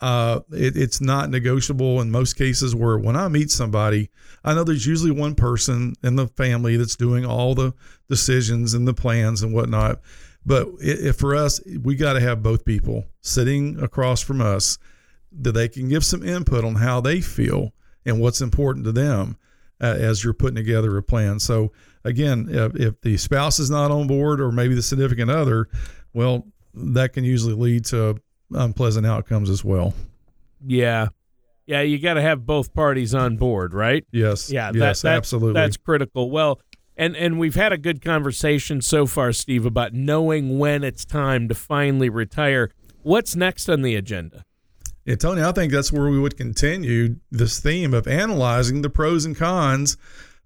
uh, 0.00 0.40
it, 0.50 0.76
it's 0.76 1.00
not 1.00 1.30
negotiable 1.30 2.00
in 2.00 2.10
most 2.10 2.34
cases. 2.34 2.74
Where 2.74 2.98
when 2.98 3.14
I 3.14 3.28
meet 3.28 3.52
somebody, 3.52 4.10
I 4.42 4.52
know 4.52 4.64
there's 4.64 4.86
usually 4.86 5.12
one 5.12 5.36
person 5.36 5.94
in 6.02 6.16
the 6.16 6.26
family 6.26 6.76
that's 6.76 6.96
doing 6.96 7.24
all 7.24 7.54
the 7.54 7.72
decisions 8.08 8.74
and 8.74 8.88
the 8.88 8.94
plans 8.94 9.42
and 9.44 9.54
whatnot. 9.54 10.00
But 10.44 10.68
if 10.80 11.16
for 11.16 11.34
us, 11.34 11.60
we 11.82 11.94
got 11.94 12.14
to 12.14 12.20
have 12.20 12.42
both 12.42 12.64
people 12.64 13.04
sitting 13.20 13.78
across 13.80 14.20
from 14.20 14.40
us 14.40 14.78
that 15.30 15.52
they 15.52 15.68
can 15.68 15.88
give 15.88 16.04
some 16.04 16.22
input 16.22 16.64
on 16.64 16.76
how 16.76 17.00
they 17.00 17.20
feel 17.20 17.72
and 18.04 18.20
what's 18.20 18.40
important 18.40 18.84
to 18.84 18.92
them 18.92 19.36
uh, 19.80 19.86
as 19.98 20.24
you're 20.24 20.34
putting 20.34 20.56
together 20.56 20.96
a 20.96 21.02
plan. 21.02 21.38
So 21.38 21.72
again, 22.04 22.48
if, 22.50 22.74
if 22.76 23.00
the 23.00 23.16
spouse 23.16 23.58
is 23.58 23.70
not 23.70 23.90
on 23.90 24.06
board 24.06 24.40
or 24.40 24.50
maybe 24.50 24.74
the 24.74 24.82
significant 24.82 25.30
other, 25.30 25.68
well, 26.12 26.46
that 26.74 27.12
can 27.12 27.24
usually 27.24 27.54
lead 27.54 27.84
to 27.86 28.20
unpleasant 28.50 29.06
outcomes 29.06 29.48
as 29.48 29.64
well. 29.64 29.94
Yeah. 30.66 31.08
Yeah, 31.66 31.82
you 31.82 31.98
got 31.98 32.14
to 32.14 32.22
have 32.22 32.44
both 32.44 32.74
parties 32.74 33.14
on 33.14 33.36
board, 33.36 33.72
right? 33.72 34.04
Yes. 34.10 34.50
Yeah, 34.50 34.72
yes, 34.74 35.02
that, 35.02 35.08
that, 35.08 35.16
absolutely. 35.16 35.54
That's 35.54 35.76
critical. 35.76 36.30
Well, 36.30 36.60
and 37.02 37.16
and 37.16 37.36
we've 37.36 37.56
had 37.56 37.72
a 37.72 37.78
good 37.78 38.00
conversation 38.00 38.80
so 38.80 39.06
far, 39.06 39.32
Steve, 39.32 39.66
about 39.66 39.92
knowing 39.92 40.58
when 40.60 40.84
it's 40.84 41.04
time 41.04 41.48
to 41.48 41.54
finally 41.54 42.08
retire. 42.08 42.70
What's 43.02 43.34
next 43.34 43.68
on 43.68 43.82
the 43.82 43.96
agenda? 43.96 44.44
Yeah, 45.04 45.16
Tony, 45.16 45.42
I 45.42 45.50
think 45.50 45.72
that's 45.72 45.92
where 45.92 46.08
we 46.08 46.20
would 46.20 46.36
continue 46.36 47.16
this 47.32 47.58
theme 47.58 47.92
of 47.92 48.06
analyzing 48.06 48.82
the 48.82 48.90
pros 48.90 49.24
and 49.24 49.36
cons 49.36 49.96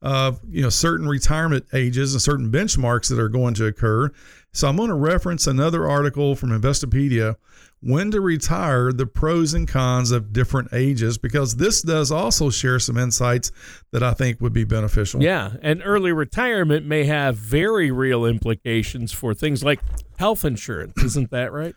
of 0.01 0.41
you 0.49 0.63
know 0.63 0.71
certain 0.71 1.07
retirement 1.07 1.67
ages 1.75 2.15
and 2.15 2.23
certain 2.23 2.51
benchmarks 2.51 3.11
that 3.11 3.19
are 3.19 3.29
going 3.29 3.53
to 3.55 3.67
occur. 3.67 4.11
So 4.57 4.69
I'm 4.69 4.77
going 4.77 4.89
to 4.89 4.95
reference 4.95 5.47
another 5.47 5.87
article 5.87 6.35
from 6.35 6.49
Investopedia, 6.49 7.37
when 7.81 8.11
to 8.13 8.23
retire, 8.23 8.91
the 8.91 9.05
pros 9.05 9.53
and 9.53 9.69
cons 9.69 10.13
of 10.13 10.33
different 10.33 10.71
ages, 10.73 11.19
because 11.19 11.57
this 11.57 11.83
does 11.83 12.11
also 12.11 12.49
share 12.49 12.79
some 12.79 12.97
insights 12.97 13.53
that 13.93 14.03
I 14.03 14.15
think 14.15 14.41
would 14.41 14.55
be 14.55 14.65
beneficial. 14.65 15.23
Yeah, 15.23 15.57
and 15.61 15.83
early 15.85 16.11
retirement 16.11 16.87
may 16.87 17.05
have 17.05 17.37
very 17.37 17.91
real 17.91 18.25
implications 18.25 19.13
for 19.13 19.35
things 19.35 19.63
like 19.63 19.79
health 20.19 20.43
insurance. 20.43 21.03
Isn't 21.03 21.31
that 21.33 21.53
right? 21.53 21.75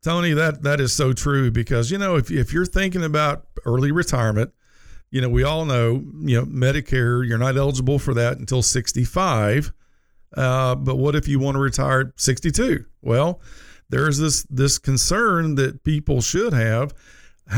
Tony, 0.00 0.34
that 0.34 0.62
that 0.62 0.80
is 0.80 0.92
so 0.92 1.12
true 1.12 1.50
because 1.50 1.90
you 1.90 1.98
know 1.98 2.14
if 2.14 2.30
if 2.30 2.52
you're 2.52 2.64
thinking 2.64 3.02
about 3.02 3.44
early 3.66 3.90
retirement, 3.90 4.52
you 5.10 5.20
know 5.20 5.28
we 5.28 5.42
all 5.42 5.64
know 5.64 6.04
you 6.20 6.36
know 6.36 6.46
Medicare 6.46 7.26
you're 7.26 7.38
not 7.38 7.56
eligible 7.56 7.98
for 7.98 8.14
that 8.14 8.38
until 8.38 8.62
65. 8.62 9.72
Uh, 10.36 10.74
but 10.74 10.96
what 10.96 11.14
if 11.14 11.28
you 11.28 11.38
want 11.38 11.54
to 11.54 11.60
retire 11.60 12.00
at 12.00 12.20
62? 12.20 12.84
Well, 13.02 13.40
there's 13.88 14.18
this 14.18 14.44
this 14.44 14.78
concern 14.78 15.54
that 15.56 15.84
people 15.84 16.20
should 16.20 16.52
have. 16.52 16.94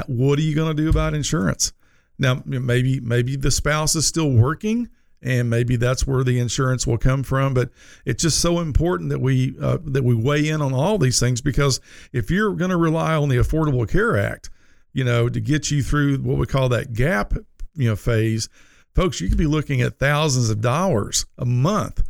What 0.06 0.38
are 0.38 0.42
you 0.42 0.54
going 0.54 0.76
to 0.76 0.82
do 0.82 0.90
about 0.90 1.14
insurance? 1.14 1.72
Now, 2.18 2.42
maybe 2.44 3.00
maybe 3.00 3.36
the 3.36 3.50
spouse 3.50 3.94
is 3.94 4.06
still 4.06 4.30
working 4.30 4.88
and 5.22 5.50
maybe 5.50 5.76
that's 5.76 6.06
where 6.06 6.22
the 6.24 6.38
insurance 6.38 6.86
will 6.86 6.98
come 6.98 7.22
from. 7.22 7.54
But 7.54 7.70
it's 8.04 8.22
just 8.22 8.40
so 8.40 8.60
important 8.60 9.10
that 9.10 9.20
we 9.20 9.56
uh, 9.60 9.78
that 9.84 10.04
we 10.04 10.14
weigh 10.14 10.48
in 10.48 10.62
on 10.62 10.72
all 10.72 10.98
these 10.98 11.20
things 11.20 11.40
because 11.40 11.80
if 12.12 12.30
you're 12.30 12.54
going 12.54 12.70
to 12.70 12.76
rely 12.76 13.14
on 13.14 13.28
the 13.28 13.36
Affordable 13.36 13.88
Care 13.88 14.18
Act, 14.18 14.50
you 14.92 15.04
know, 15.04 15.28
to 15.28 15.40
get 15.40 15.70
you 15.70 15.82
through 15.82 16.18
what 16.18 16.38
we 16.38 16.46
call 16.46 16.68
that 16.70 16.92
gap, 16.92 17.34
you 17.74 17.88
know, 17.88 17.96
phase, 17.96 18.48
folks, 18.94 19.20
you 19.20 19.28
could 19.28 19.38
be 19.38 19.46
looking 19.46 19.80
at 19.82 19.98
thousands 19.98 20.50
of 20.50 20.60
dollars 20.60 21.26
a 21.38 21.44
month 21.44 22.02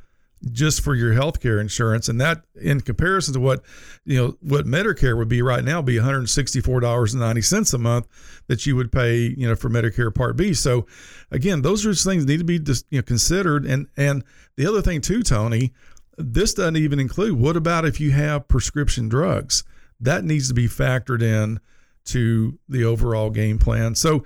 just 0.52 0.80
for 0.80 0.94
your 0.94 1.12
health 1.12 1.40
care 1.40 1.60
insurance. 1.60 2.08
And 2.08 2.20
that 2.20 2.42
in 2.60 2.80
comparison 2.80 3.34
to 3.34 3.40
what 3.40 3.62
you 4.04 4.16
know 4.18 4.36
what 4.40 4.66
medicare 4.66 5.16
would 5.16 5.28
be 5.28 5.42
right 5.42 5.64
now 5.64 5.82
be 5.82 5.96
$164.90 5.96 7.74
a 7.74 7.78
month 7.78 8.06
that 8.46 8.66
you 8.66 8.76
would 8.76 8.92
pay 8.92 9.34
you 9.36 9.48
know 9.48 9.56
for 9.56 9.68
medicare 9.68 10.14
part 10.14 10.36
b. 10.36 10.54
So 10.54 10.86
again 11.30 11.62
those 11.62 11.84
are 11.86 11.94
things 11.94 12.24
that 12.24 12.32
need 12.32 12.38
to 12.38 12.44
be 12.44 12.58
just, 12.58 12.86
you 12.90 12.98
know 12.98 13.02
considered. 13.02 13.64
And 13.64 13.88
and 13.96 14.24
the 14.56 14.66
other 14.66 14.82
thing 14.82 15.00
too 15.00 15.22
tony 15.22 15.72
this 16.18 16.54
doesn't 16.54 16.76
even 16.76 16.98
include 16.98 17.38
what 17.38 17.56
about 17.56 17.84
if 17.84 18.00
you 18.00 18.12
have 18.12 18.48
prescription 18.48 19.08
drugs? 19.08 19.64
That 20.00 20.24
needs 20.24 20.48
to 20.48 20.54
be 20.54 20.66
factored 20.66 21.22
in 21.22 21.60
to 22.06 22.58
the 22.68 22.84
overall 22.84 23.30
game 23.30 23.58
plan. 23.58 23.94
So 23.94 24.24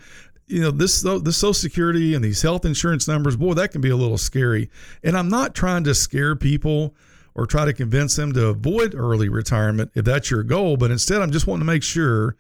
you 0.50 0.60
know 0.60 0.70
this 0.70 1.02
this 1.02 1.36
social 1.36 1.54
security 1.54 2.14
and 2.14 2.24
these 2.24 2.42
health 2.42 2.64
insurance 2.64 3.06
numbers 3.06 3.36
boy 3.36 3.54
that 3.54 3.70
can 3.70 3.80
be 3.80 3.90
a 3.90 3.96
little 3.96 4.18
scary. 4.18 4.70
And 5.04 5.16
i'm 5.16 5.28
not 5.28 5.54
trying 5.54 5.84
to 5.84 5.94
scare 5.94 6.34
people 6.36 6.94
or 7.34 7.46
try 7.46 7.64
to 7.64 7.72
convince 7.72 8.16
them 8.16 8.32
to 8.32 8.46
avoid 8.48 8.94
early 8.94 9.28
retirement 9.28 9.92
if 9.94 10.04
that's 10.04 10.30
your 10.30 10.42
goal 10.42 10.76
but 10.76 10.90
instead 10.90 11.22
i'm 11.22 11.30
just 11.30 11.46
wanting 11.46 11.60
to 11.60 11.72
make 11.72 11.82
sure 11.82 12.36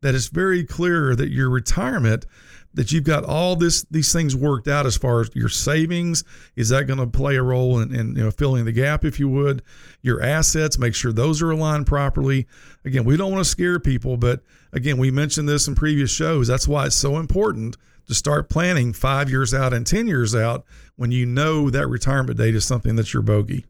that 0.00 0.14
it's 0.14 0.26
very 0.26 0.64
clear 0.64 1.14
that 1.14 1.30
your 1.30 1.48
retirement 1.48 2.26
that 2.74 2.90
you've 2.90 3.04
got 3.04 3.24
all 3.24 3.56
this 3.56 3.84
these 3.90 4.12
things 4.12 4.34
worked 4.34 4.68
out 4.68 4.86
as 4.86 4.96
far 4.96 5.20
as 5.20 5.30
your 5.34 5.48
savings. 5.48 6.24
Is 6.56 6.70
that 6.70 6.86
going 6.86 6.98
to 6.98 7.06
play 7.06 7.36
a 7.36 7.42
role 7.42 7.80
in, 7.80 7.94
in 7.94 8.16
you 8.16 8.24
know 8.24 8.30
filling 8.30 8.64
the 8.64 8.72
gap 8.72 9.04
if 9.04 9.20
you 9.20 9.28
would? 9.28 9.62
Your 10.00 10.22
assets 10.22 10.78
make 10.78 10.94
sure 10.94 11.12
those 11.12 11.42
are 11.42 11.50
aligned 11.50 11.86
properly. 11.86 12.46
Again 12.84 13.04
we 13.04 13.16
don't 13.16 13.30
want 13.30 13.44
to 13.44 13.50
scare 13.50 13.78
people 13.78 14.16
but 14.16 14.40
again 14.72 14.98
we 14.98 15.10
mentioned 15.10 15.48
this 15.48 15.68
in 15.68 15.74
previous 15.74 16.10
shows. 16.10 16.48
That's 16.48 16.66
why 16.66 16.86
it's 16.86 16.96
so 16.96 17.18
important 17.18 17.76
to 18.06 18.14
start 18.14 18.48
planning 18.48 18.92
five 18.92 19.30
years 19.30 19.54
out 19.54 19.72
and 19.72 19.86
ten 19.86 20.06
years 20.06 20.34
out 20.34 20.64
when 20.96 21.12
you 21.12 21.26
know 21.26 21.70
that 21.70 21.88
retirement 21.88 22.38
date 22.38 22.54
is 22.54 22.64
something 22.64 22.96
that's 22.96 23.12
your 23.12 23.22
bogey. 23.22 23.66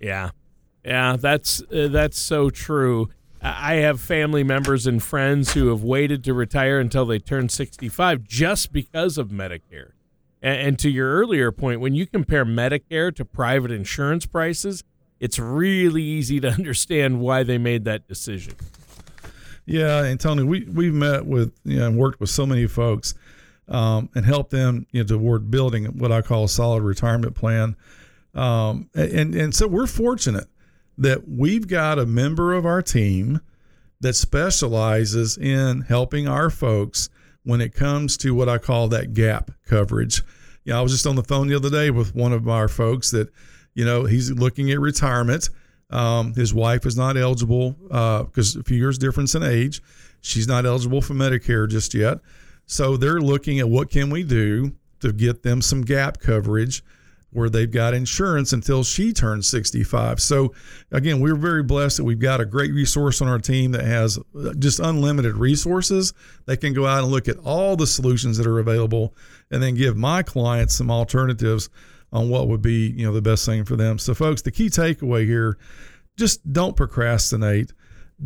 Yeah. 0.00 0.30
Yeah 0.84 1.16
that's 1.16 1.62
uh, 1.62 1.88
that's 1.88 2.18
so 2.18 2.48
true 2.48 3.08
I 3.46 3.74
have 3.74 4.00
family 4.00 4.42
members 4.42 4.86
and 4.86 5.02
friends 5.02 5.54
who 5.54 5.68
have 5.68 5.82
waited 5.82 6.24
to 6.24 6.34
retire 6.34 6.80
until 6.80 7.06
they 7.06 7.18
turn 7.18 7.48
65 7.48 8.24
just 8.24 8.72
because 8.72 9.18
of 9.18 9.28
Medicare. 9.28 9.92
And, 10.42 10.78
to 10.80 10.90
your 10.90 11.12
earlier 11.12 11.50
point, 11.50 11.80
when 11.80 11.94
you 11.94 12.06
compare 12.06 12.44
Medicare 12.44 13.14
to 13.16 13.24
private 13.24 13.70
insurance 13.70 14.26
prices, 14.26 14.84
it's 15.18 15.38
really 15.38 16.02
easy 16.02 16.40
to 16.40 16.48
understand 16.52 17.20
why 17.20 17.42
they 17.42 17.58
made 17.58 17.84
that 17.84 18.06
decision. 18.06 18.54
Yeah, 19.64 20.04
and 20.04 20.20
Tony, 20.20 20.44
we 20.44 20.64
we've 20.64 20.94
met 20.94 21.26
with 21.26 21.52
you 21.64 21.78
know 21.78 21.88
and 21.88 21.98
worked 21.98 22.20
with 22.20 22.30
so 22.30 22.46
many 22.46 22.66
folks 22.68 23.14
um, 23.68 24.08
and 24.14 24.24
helped 24.24 24.50
them 24.50 24.86
you 24.92 25.02
know 25.02 25.08
toward 25.08 25.50
building 25.50 25.86
what 25.98 26.12
I 26.12 26.22
call 26.22 26.44
a 26.44 26.48
solid 26.48 26.82
retirement 26.82 27.34
plan. 27.34 27.74
Um, 28.34 28.88
and 28.94 29.34
and 29.34 29.54
so 29.54 29.66
we're 29.66 29.88
fortunate 29.88 30.46
that 30.98 31.28
we've 31.28 31.68
got 31.68 31.98
a 31.98 32.06
member 32.06 32.54
of 32.54 32.64
our 32.64 32.82
team 32.82 33.40
that 34.00 34.14
specializes 34.14 35.36
in 35.36 35.82
helping 35.82 36.28
our 36.28 36.50
folks 36.50 37.08
when 37.44 37.60
it 37.60 37.74
comes 37.74 38.16
to 38.18 38.34
what 38.34 38.48
I 38.48 38.58
call 38.58 38.88
that 38.88 39.14
gap 39.14 39.50
coverage. 39.66 40.22
You 40.64 40.72
know, 40.72 40.80
I 40.80 40.82
was 40.82 40.92
just 40.92 41.06
on 41.06 41.16
the 41.16 41.22
phone 41.22 41.46
the 41.46 41.54
other 41.54 41.70
day 41.70 41.90
with 41.90 42.14
one 42.14 42.32
of 42.32 42.48
our 42.48 42.68
folks 42.68 43.10
that, 43.12 43.32
you 43.74 43.84
know, 43.84 44.04
he's 44.04 44.30
looking 44.32 44.70
at 44.70 44.80
retirement. 44.80 45.48
Um, 45.90 46.34
his 46.34 46.52
wife 46.52 46.84
is 46.84 46.96
not 46.96 47.16
eligible 47.16 47.72
because 47.72 48.56
uh, 48.56 48.60
a 48.60 48.62
few 48.64 48.76
years 48.76 48.98
difference 48.98 49.34
in 49.34 49.44
age. 49.44 49.80
She's 50.20 50.48
not 50.48 50.66
eligible 50.66 51.00
for 51.00 51.14
Medicare 51.14 51.68
just 51.68 51.94
yet. 51.94 52.18
So 52.66 52.96
they're 52.96 53.20
looking 53.20 53.60
at 53.60 53.68
what 53.68 53.90
can 53.90 54.10
we 54.10 54.24
do 54.24 54.72
to 55.00 55.12
get 55.12 55.44
them 55.44 55.62
some 55.62 55.82
gap 55.82 56.18
coverage 56.18 56.82
where 57.30 57.50
they've 57.50 57.70
got 57.70 57.92
insurance 57.92 58.52
until 58.52 58.82
she 58.82 59.12
turns 59.12 59.48
65. 59.48 60.20
So, 60.20 60.54
again, 60.92 61.20
we're 61.20 61.36
very 61.36 61.62
blessed 61.62 61.98
that 61.98 62.04
we've 62.04 62.18
got 62.18 62.40
a 62.40 62.46
great 62.46 62.72
resource 62.72 63.20
on 63.20 63.28
our 63.28 63.38
team 63.38 63.72
that 63.72 63.84
has 63.84 64.18
uh, 64.18 64.54
just 64.58 64.80
unlimited 64.80 65.36
resources. 65.36 66.14
They 66.46 66.56
can 66.56 66.72
go 66.72 66.86
out 66.86 67.02
and 67.02 67.12
look 67.12 67.28
at 67.28 67.38
all 67.38 67.76
the 67.76 67.86
solutions 67.86 68.38
that 68.38 68.46
are 68.46 68.58
available 68.58 69.14
and 69.50 69.62
then 69.62 69.74
give 69.74 69.96
my 69.96 70.22
clients 70.22 70.76
some 70.76 70.90
alternatives 70.90 71.68
on 72.12 72.28
what 72.28 72.48
would 72.48 72.62
be, 72.62 72.88
you 72.96 73.04
know, 73.04 73.12
the 73.12 73.20
best 73.20 73.44
thing 73.44 73.64
for 73.64 73.76
them. 73.76 73.98
So, 73.98 74.14
folks, 74.14 74.42
the 74.42 74.50
key 74.50 74.68
takeaway 74.68 75.26
here, 75.26 75.58
just 76.16 76.50
don't 76.52 76.76
procrastinate. 76.76 77.72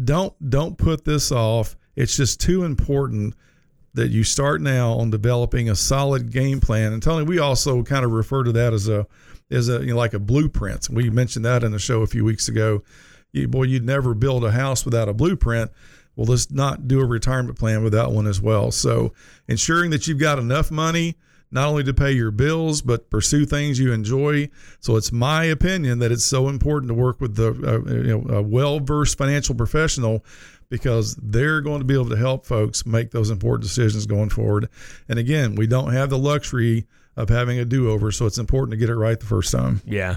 Don't 0.05 0.33
don't 0.51 0.79
put 0.79 1.05
this 1.05 1.33
off. 1.33 1.77
It's 1.97 2.17
just 2.17 2.41
too 2.41 2.63
important 2.63 3.35
that 3.94 4.11
you 4.11 4.24
start 4.24 4.61
now 4.61 4.92
on 4.92 5.11
developing 5.11 5.68
a 5.68 5.74
solid 5.74 6.31
game 6.31 6.61
plan. 6.61 6.92
And 6.92 7.03
Tony, 7.03 7.24
we 7.24 7.38
also 7.38 7.83
kind 7.83 8.05
of 8.05 8.12
refer 8.12 8.44
to 8.44 8.53
that 8.53 8.72
as 8.72 8.88
a 8.88 9.07
as 9.50 9.68
a 9.68 9.81
you 9.81 9.87
know, 9.87 9.96
like 9.96 10.14
a 10.14 10.18
blueprint. 10.18 10.88
We 10.90 11.11
mentioned 11.11 11.44
that 11.44 11.64
in 11.64 11.72
the 11.72 11.79
show 11.79 12.03
a 12.03 12.07
few 12.07 12.24
weeks 12.24 12.48
ago. 12.48 12.83
You, 13.33 13.48
boy, 13.48 13.64
you'd 13.64 13.85
never 13.85 14.14
build 14.14 14.44
a 14.44 14.53
house 14.53 14.85
without 14.85 15.09
a 15.09 15.14
blueprint. 15.14 15.70
Well, 16.16 16.26
let's 16.26 16.50
not 16.50 16.88
do 16.88 17.00
a 17.00 17.07
retirement 17.07 17.59
plan 17.59 17.83
without 17.83 18.12
one 18.12 18.26
as 18.26 18.40
well. 18.40 18.70
So, 18.70 19.12
ensuring 19.48 19.90
that 19.90 20.07
you've 20.07 20.18
got 20.18 20.38
enough 20.38 20.70
money 20.70 21.16
not 21.53 21.66
only 21.66 21.83
to 21.83 21.92
pay 21.92 22.12
your 22.12 22.31
bills 22.31 22.81
but 22.81 23.11
pursue 23.11 23.44
things 23.44 23.79
you 23.79 23.92
enjoy. 23.92 24.50
So, 24.81 24.96
it's 24.96 25.12
my 25.12 25.44
opinion 25.44 25.98
that 26.00 26.12
it's 26.12 26.24
so 26.24 26.48
important 26.48 26.88
to 26.90 26.94
work 26.94 27.20
with 27.20 27.37
the 27.37 27.48
uh, 27.48 27.92
you 27.92 28.20
know 28.20 28.37
a 28.37 28.42
well 28.42 28.81
versed 28.81 29.18
financial 29.18 29.55
professional 29.55 30.24
because 30.70 31.14
they're 31.22 31.61
going 31.61 31.80
to 31.80 31.85
be 31.85 31.94
able 31.94 32.09
to 32.09 32.16
help 32.16 32.46
folks 32.46 32.87
make 32.87 33.11
those 33.11 33.28
important 33.28 33.62
decisions 33.62 34.06
going 34.06 34.30
forward. 34.30 34.68
And 35.09 35.18
again, 35.18 35.54
we 35.54 35.66
don't 35.66 35.92
have 35.92 36.09
the 36.09 36.18
luxury 36.18 36.87
of 37.16 37.28
having 37.28 37.59
a 37.59 37.66
do-over, 37.66 38.11
so 38.11 38.24
it's 38.24 38.38
important 38.38 38.70
to 38.70 38.76
get 38.78 38.88
it 38.88 38.94
right 38.94 39.20
the 39.20 39.26
first 39.26 39.52
time. 39.52 39.83
Yeah. 39.85 40.16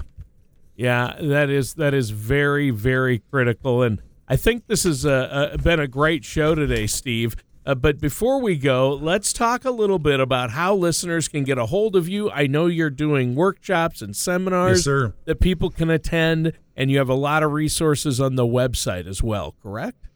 Yeah, 0.76 1.16
that 1.20 1.50
is 1.50 1.74
that 1.74 1.94
is 1.94 2.10
very 2.10 2.70
very 2.70 3.20
critical 3.30 3.82
and 3.82 4.00
I 4.26 4.36
think 4.36 4.66
this 4.66 4.84
has 4.84 5.04
uh, 5.04 5.56
been 5.62 5.80
a 5.80 5.86
great 5.86 6.24
show 6.24 6.54
today, 6.54 6.86
Steve. 6.86 7.36
Uh, 7.66 7.74
but 7.74 8.00
before 8.00 8.40
we 8.40 8.56
go, 8.56 8.92
let's 8.94 9.32
talk 9.32 9.64
a 9.64 9.70
little 9.70 9.98
bit 9.98 10.20
about 10.20 10.50
how 10.50 10.74
listeners 10.74 11.28
can 11.28 11.44
get 11.44 11.58
a 11.58 11.66
hold 11.66 11.96
of 11.96 12.08
you. 12.08 12.30
I 12.30 12.46
know 12.46 12.66
you're 12.66 12.90
doing 12.90 13.34
workshops 13.34 14.02
and 14.02 14.14
seminars 14.14 14.86
yes, 14.86 15.12
that 15.24 15.40
people 15.40 15.70
can 15.70 15.90
attend, 15.90 16.52
and 16.76 16.90
you 16.90 16.98
have 16.98 17.08
a 17.08 17.14
lot 17.14 17.42
of 17.42 17.52
resources 17.52 18.20
on 18.20 18.34
the 18.34 18.46
website 18.46 19.06
as 19.06 19.22
well, 19.22 19.54
correct? 19.62 20.08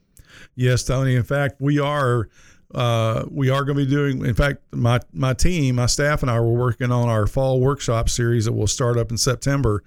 Yes, 0.54 0.84
Tony. 0.84 1.14
In 1.14 1.24
fact, 1.24 1.60
we 1.60 1.78
are 1.78 2.28
uh, 2.74 3.24
we 3.30 3.48
are 3.48 3.64
going 3.64 3.78
to 3.78 3.84
be 3.84 3.90
doing. 3.90 4.24
In 4.24 4.34
fact, 4.34 4.62
my 4.72 5.00
my 5.12 5.32
team, 5.32 5.76
my 5.76 5.86
staff, 5.86 6.22
and 6.22 6.30
I 6.30 6.38
were 6.40 6.52
working 6.52 6.92
on 6.92 7.08
our 7.08 7.26
fall 7.26 7.60
workshop 7.60 8.08
series 8.08 8.44
that 8.44 8.52
will 8.52 8.66
start 8.66 8.98
up 8.98 9.10
in 9.10 9.16
September, 9.16 9.82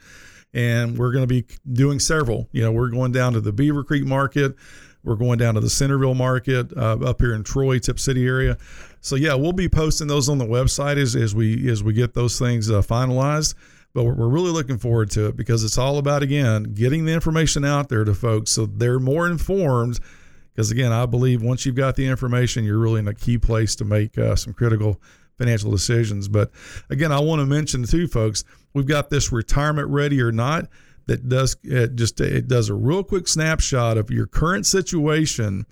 and 0.53 0.97
we're 0.97 1.11
going 1.11 1.23
to 1.23 1.27
be 1.27 1.45
doing 1.71 1.99
several. 1.99 2.49
You 2.51 2.63
know, 2.63 2.71
we're 2.71 2.89
going 2.89 3.11
down 3.11 3.33
to 3.33 3.41
the 3.41 3.53
Beavercreek 3.53 4.05
Market. 4.05 4.55
We're 5.03 5.15
going 5.15 5.39
down 5.39 5.55
to 5.55 5.59
the 5.59 5.69
Centerville 5.69 6.13
Market 6.13 6.75
uh, 6.77 6.97
up 7.03 7.21
here 7.21 7.33
in 7.33 7.43
Troy, 7.43 7.79
Tipp 7.79 7.99
City 7.99 8.25
area. 8.25 8.57
So 8.99 9.15
yeah, 9.15 9.33
we'll 9.33 9.53
be 9.53 9.67
posting 9.67 10.07
those 10.07 10.29
on 10.29 10.37
the 10.37 10.45
website 10.45 10.97
as, 10.97 11.15
as 11.15 11.33
we 11.33 11.69
as 11.69 11.83
we 11.83 11.93
get 11.93 12.13
those 12.13 12.37
things 12.37 12.69
uh, 12.69 12.81
finalized. 12.81 13.55
But 13.93 14.03
we're, 14.05 14.13
we're 14.13 14.29
really 14.29 14.51
looking 14.51 14.77
forward 14.77 15.11
to 15.11 15.27
it 15.27 15.35
because 15.35 15.63
it's 15.63 15.77
all 15.77 15.97
about 15.97 16.23
again 16.23 16.63
getting 16.73 17.05
the 17.05 17.13
information 17.13 17.65
out 17.65 17.89
there 17.89 18.03
to 18.03 18.13
folks 18.13 18.51
so 18.51 18.65
they're 18.65 18.99
more 18.99 19.27
informed 19.27 19.99
because 20.53 20.71
again, 20.71 20.91
I 20.91 21.05
believe 21.05 21.41
once 21.41 21.65
you've 21.65 21.75
got 21.75 21.95
the 21.95 22.07
information, 22.07 22.63
you're 22.63 22.77
really 22.77 22.99
in 22.99 23.07
a 23.07 23.13
key 23.13 23.37
place 23.37 23.75
to 23.77 23.85
make 23.85 24.17
uh, 24.17 24.35
some 24.35 24.53
critical 24.53 25.01
financial 25.37 25.71
decisions. 25.71 26.27
But 26.27 26.51
again, 26.89 27.11
I 27.11 27.19
want 27.19 27.39
to 27.39 27.45
mention 27.45 27.83
too, 27.83 28.07
folks, 28.07 28.43
we've 28.73 28.85
got 28.85 29.09
this 29.09 29.31
retirement 29.31 29.87
ready 29.89 30.21
or 30.21 30.31
not 30.31 30.67
that 31.07 31.27
does 31.27 31.57
it 31.63 31.95
just 31.95 32.21
it 32.21 32.47
does 32.47 32.69
a 32.69 32.73
real 32.73 33.03
quick 33.03 33.27
snapshot 33.27 33.97
of 33.97 34.09
your 34.09 34.27
current 34.27 34.65
situation 34.65 35.65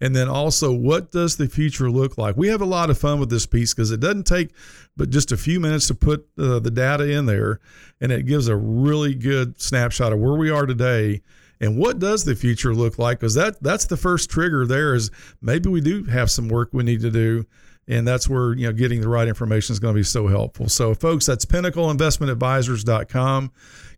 and 0.00 0.14
then 0.14 0.28
also 0.28 0.72
what 0.72 1.10
does 1.10 1.36
the 1.36 1.48
future 1.48 1.90
look 1.90 2.18
like 2.18 2.36
we 2.36 2.48
have 2.48 2.60
a 2.60 2.66
lot 2.66 2.90
of 2.90 2.98
fun 2.98 3.18
with 3.18 3.30
this 3.30 3.46
piece 3.46 3.72
because 3.72 3.90
it 3.90 4.00
doesn't 4.00 4.26
take 4.26 4.50
but 4.96 5.10
just 5.10 5.32
a 5.32 5.36
few 5.36 5.58
minutes 5.58 5.88
to 5.88 5.94
put 5.94 6.28
uh, 6.38 6.58
the 6.58 6.70
data 6.70 7.10
in 7.10 7.26
there 7.26 7.60
and 8.00 8.12
it 8.12 8.26
gives 8.26 8.46
a 8.46 8.56
really 8.56 9.14
good 9.14 9.60
snapshot 9.60 10.12
of 10.12 10.18
where 10.18 10.36
we 10.36 10.50
are 10.50 10.66
today 10.66 11.22
and 11.64 11.76
what 11.78 11.98
does 11.98 12.24
the 12.24 12.34
future 12.34 12.74
look 12.74 12.98
like? 12.98 13.20
Because 13.20 13.32
that 13.34 13.62
that's 13.62 13.86
the 13.86 13.96
first 13.96 14.28
trigger 14.28 14.66
there 14.66 14.94
is 14.94 15.10
maybe 15.40 15.70
we 15.70 15.80
do 15.80 16.04
have 16.04 16.30
some 16.30 16.48
work 16.48 16.68
we 16.72 16.84
need 16.84 17.00
to 17.00 17.10
do. 17.10 17.46
And 17.88 18.06
that's 18.06 18.28
where 18.28 18.54
you 18.54 18.66
know 18.66 18.72
getting 18.72 19.00
the 19.00 19.08
right 19.08 19.26
information 19.26 19.72
is 19.72 19.78
going 19.78 19.94
to 19.94 19.98
be 19.98 20.04
so 20.04 20.28
helpful. 20.28 20.68
So 20.68 20.94
folks 20.94 21.24
that's 21.24 21.46
pinnacleinvestmentadvisors.com 21.46 23.52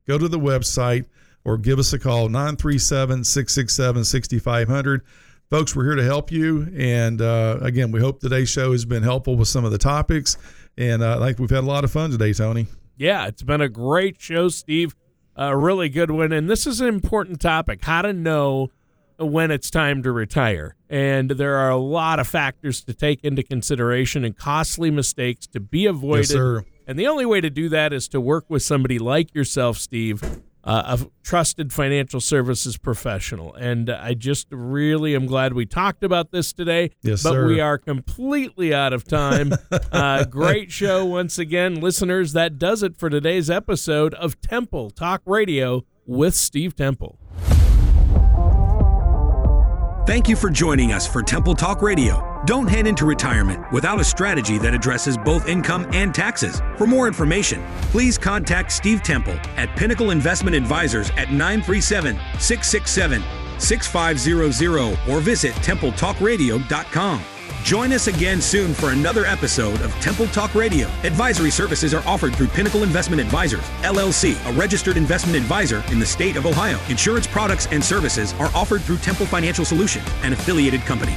go 0.07 0.17
to 0.17 0.29
the 0.29 0.39
website 0.39 1.07
or 1.45 1.59
give 1.59 1.81
us 1.81 1.93
a 1.93 1.99
call 1.99 2.29
937 2.29 3.25
667 3.25 4.05
6500 4.05 5.03
folks 5.51 5.75
we're 5.75 5.87
here 5.87 5.97
to 5.97 6.05
help 6.05 6.31
you. 6.31 6.69
And 6.77 7.21
uh, 7.21 7.59
again 7.63 7.91
we 7.91 7.99
hope 7.99 8.21
today's 8.21 8.49
show 8.49 8.71
has 8.73 8.85
been 8.85 9.03
helpful 9.03 9.35
with 9.35 9.49
some 9.49 9.65
of 9.65 9.73
the 9.73 9.79
topics. 9.79 10.39
And 10.79 11.03
uh, 11.03 11.19
i 11.21 11.27
think 11.27 11.41
we've 11.41 11.51
had 11.51 11.65
a 11.65 11.67
lot 11.67 11.83
of 11.83 11.91
fun 11.91 12.13
today 12.13 12.33
tony. 12.33 12.69
Yeah 12.97 13.27
it's 13.27 13.43
been 13.43 13.61
a 13.61 13.69
great 13.69 14.21
show 14.21 14.51
steve 14.51 14.95
a 15.37 15.57
really 15.57 15.89
good 15.89 16.11
one 16.11 16.33
and 16.33 16.49
this 16.49 16.67
is 16.67 16.81
an 16.81 16.89
important 16.89 17.41
topic 17.41 17.85
how 17.85 18.03
to 18.03 18.13
know 18.13 18.71
when 19.19 19.51
it's 19.51 19.71
time 19.71 20.03
to 20.03 20.11
retire 20.13 20.75
and 20.89 21.33
there 21.33 21.57
are 21.57 21.71
a 21.71 21.77
lot 21.77 22.19
of 22.19 22.27
factors 22.27 22.83
to 22.83 22.95
take 22.95 23.23
into 23.25 23.43
consideration 23.43 24.25
and 24.25 24.37
costly 24.37 24.91
mistakes 24.91 25.47
to 25.47 25.61
be 25.61 25.87
avoided 25.87 26.21
yes, 26.21 26.31
sir. 26.31 26.65
and 26.87 26.99
the 26.99 27.07
only 27.07 27.27
way 27.27 27.41
to 27.41 27.51
do 27.51 27.69
that 27.69 27.93
is 27.93 28.09
to 28.09 28.21
work 28.21 28.45
with 28.49 28.63
somebody 28.63 28.99
like 28.99 29.35
yourself 29.35 29.79
steve 29.79 30.23
uh, 30.67 30.99
a 30.99 31.07
trusted 31.23 31.73
financial 31.73 32.21
services 32.21 32.77
professional. 32.77 33.55
And 33.55 33.89
I 33.89 34.15
just 34.15 34.49
really 34.51 35.15
am 35.15 35.27
glad 35.27 35.53
we 35.53 35.65
talked 35.65 36.03
about 36.03 36.33
this 36.33 36.53
today. 36.53 36.91
Yes, 37.03 37.23
but 37.23 37.33
sir. 37.33 37.47
we 37.47 37.61
are 37.61 37.79
completely 37.79 38.75
out 38.75 38.93
of 38.93 39.05
time. 39.05 39.53
uh, 39.93 40.25
great 40.25 40.73
show 40.73 41.05
once 41.05 41.39
again, 41.39 41.81
listeners. 41.81 42.33
That 42.33 42.59
does 42.59 42.83
it 42.83 42.97
for 42.97 43.09
today's 43.09 43.49
episode 43.49 44.13
of 44.15 44.41
Temple 44.41 44.91
Talk 44.91 45.23
Radio 45.25 45.85
with 46.05 46.35
Steve 46.35 46.75
Temple. 46.75 47.19
Thank 50.07 50.29
you 50.29 50.37
for 50.37 50.51
joining 50.51 50.93
us 50.93 51.05
for 51.05 51.21
Temple 51.21 51.57
Talk 51.57 51.83
Radio. 51.83 52.41
Don't 52.47 52.69
head 52.69 52.87
into 52.87 53.05
retirement 53.05 53.73
without 53.73 53.99
a 53.99 54.05
strategy 54.05 54.57
that 54.57 54.73
addresses 54.73 55.19
both 55.19 55.49
income 55.49 55.85
and 55.93 56.15
taxes. 56.15 56.63
For 56.77 56.87
more 56.87 57.09
information, 57.09 57.67
please 57.91 58.17
contact 58.17 58.71
Steve 58.71 59.03
Temple 59.03 59.37
at 59.57 59.69
Pinnacle 59.77 60.13
Investment 60.13 60.55
Advisors 60.55 61.11
at 61.17 61.33
937 61.33 62.15
667 62.39 63.25
6500 63.59 64.97
or 65.09 65.21
visit 65.21 65.55
TempleTalkRadio.com. 65.55 67.36
Join 67.63 67.93
us 67.93 68.07
again 68.07 68.41
soon 68.41 68.75
for 68.75 68.91
another 68.91 69.27
episode 69.27 69.81
of 69.83 69.93
Temple 70.01 70.27
Talk 70.29 70.55
Radio. 70.55 70.89
Advisory 71.05 71.51
services 71.51 71.93
are 71.95 72.07
offered 72.07 72.35
through 72.37 72.49
Pinnacle 72.49 72.83
Investment 72.83 73.21
Advisors, 73.21 73.65
LLC, 73.83 74.37
a 74.49 74.53
registered 74.53 74.97
investment 74.97 75.37
advisor 75.37 75.83
in 75.91 75.99
the 75.99 76.07
state 76.07 76.37
of 76.37 76.47
Ohio. 76.47 76.79
Insurance 76.89 77.27
products 77.27 77.67
and 77.73 77.85
services 77.85 78.33
are 78.35 78.51
offered 78.55 78.83
through 78.83 78.99
Temple 78.99 79.27
Financial 79.27 79.65
Solutions, 79.65 80.07
an 80.23 80.33
affiliated 80.33 80.81
company. 80.83 81.17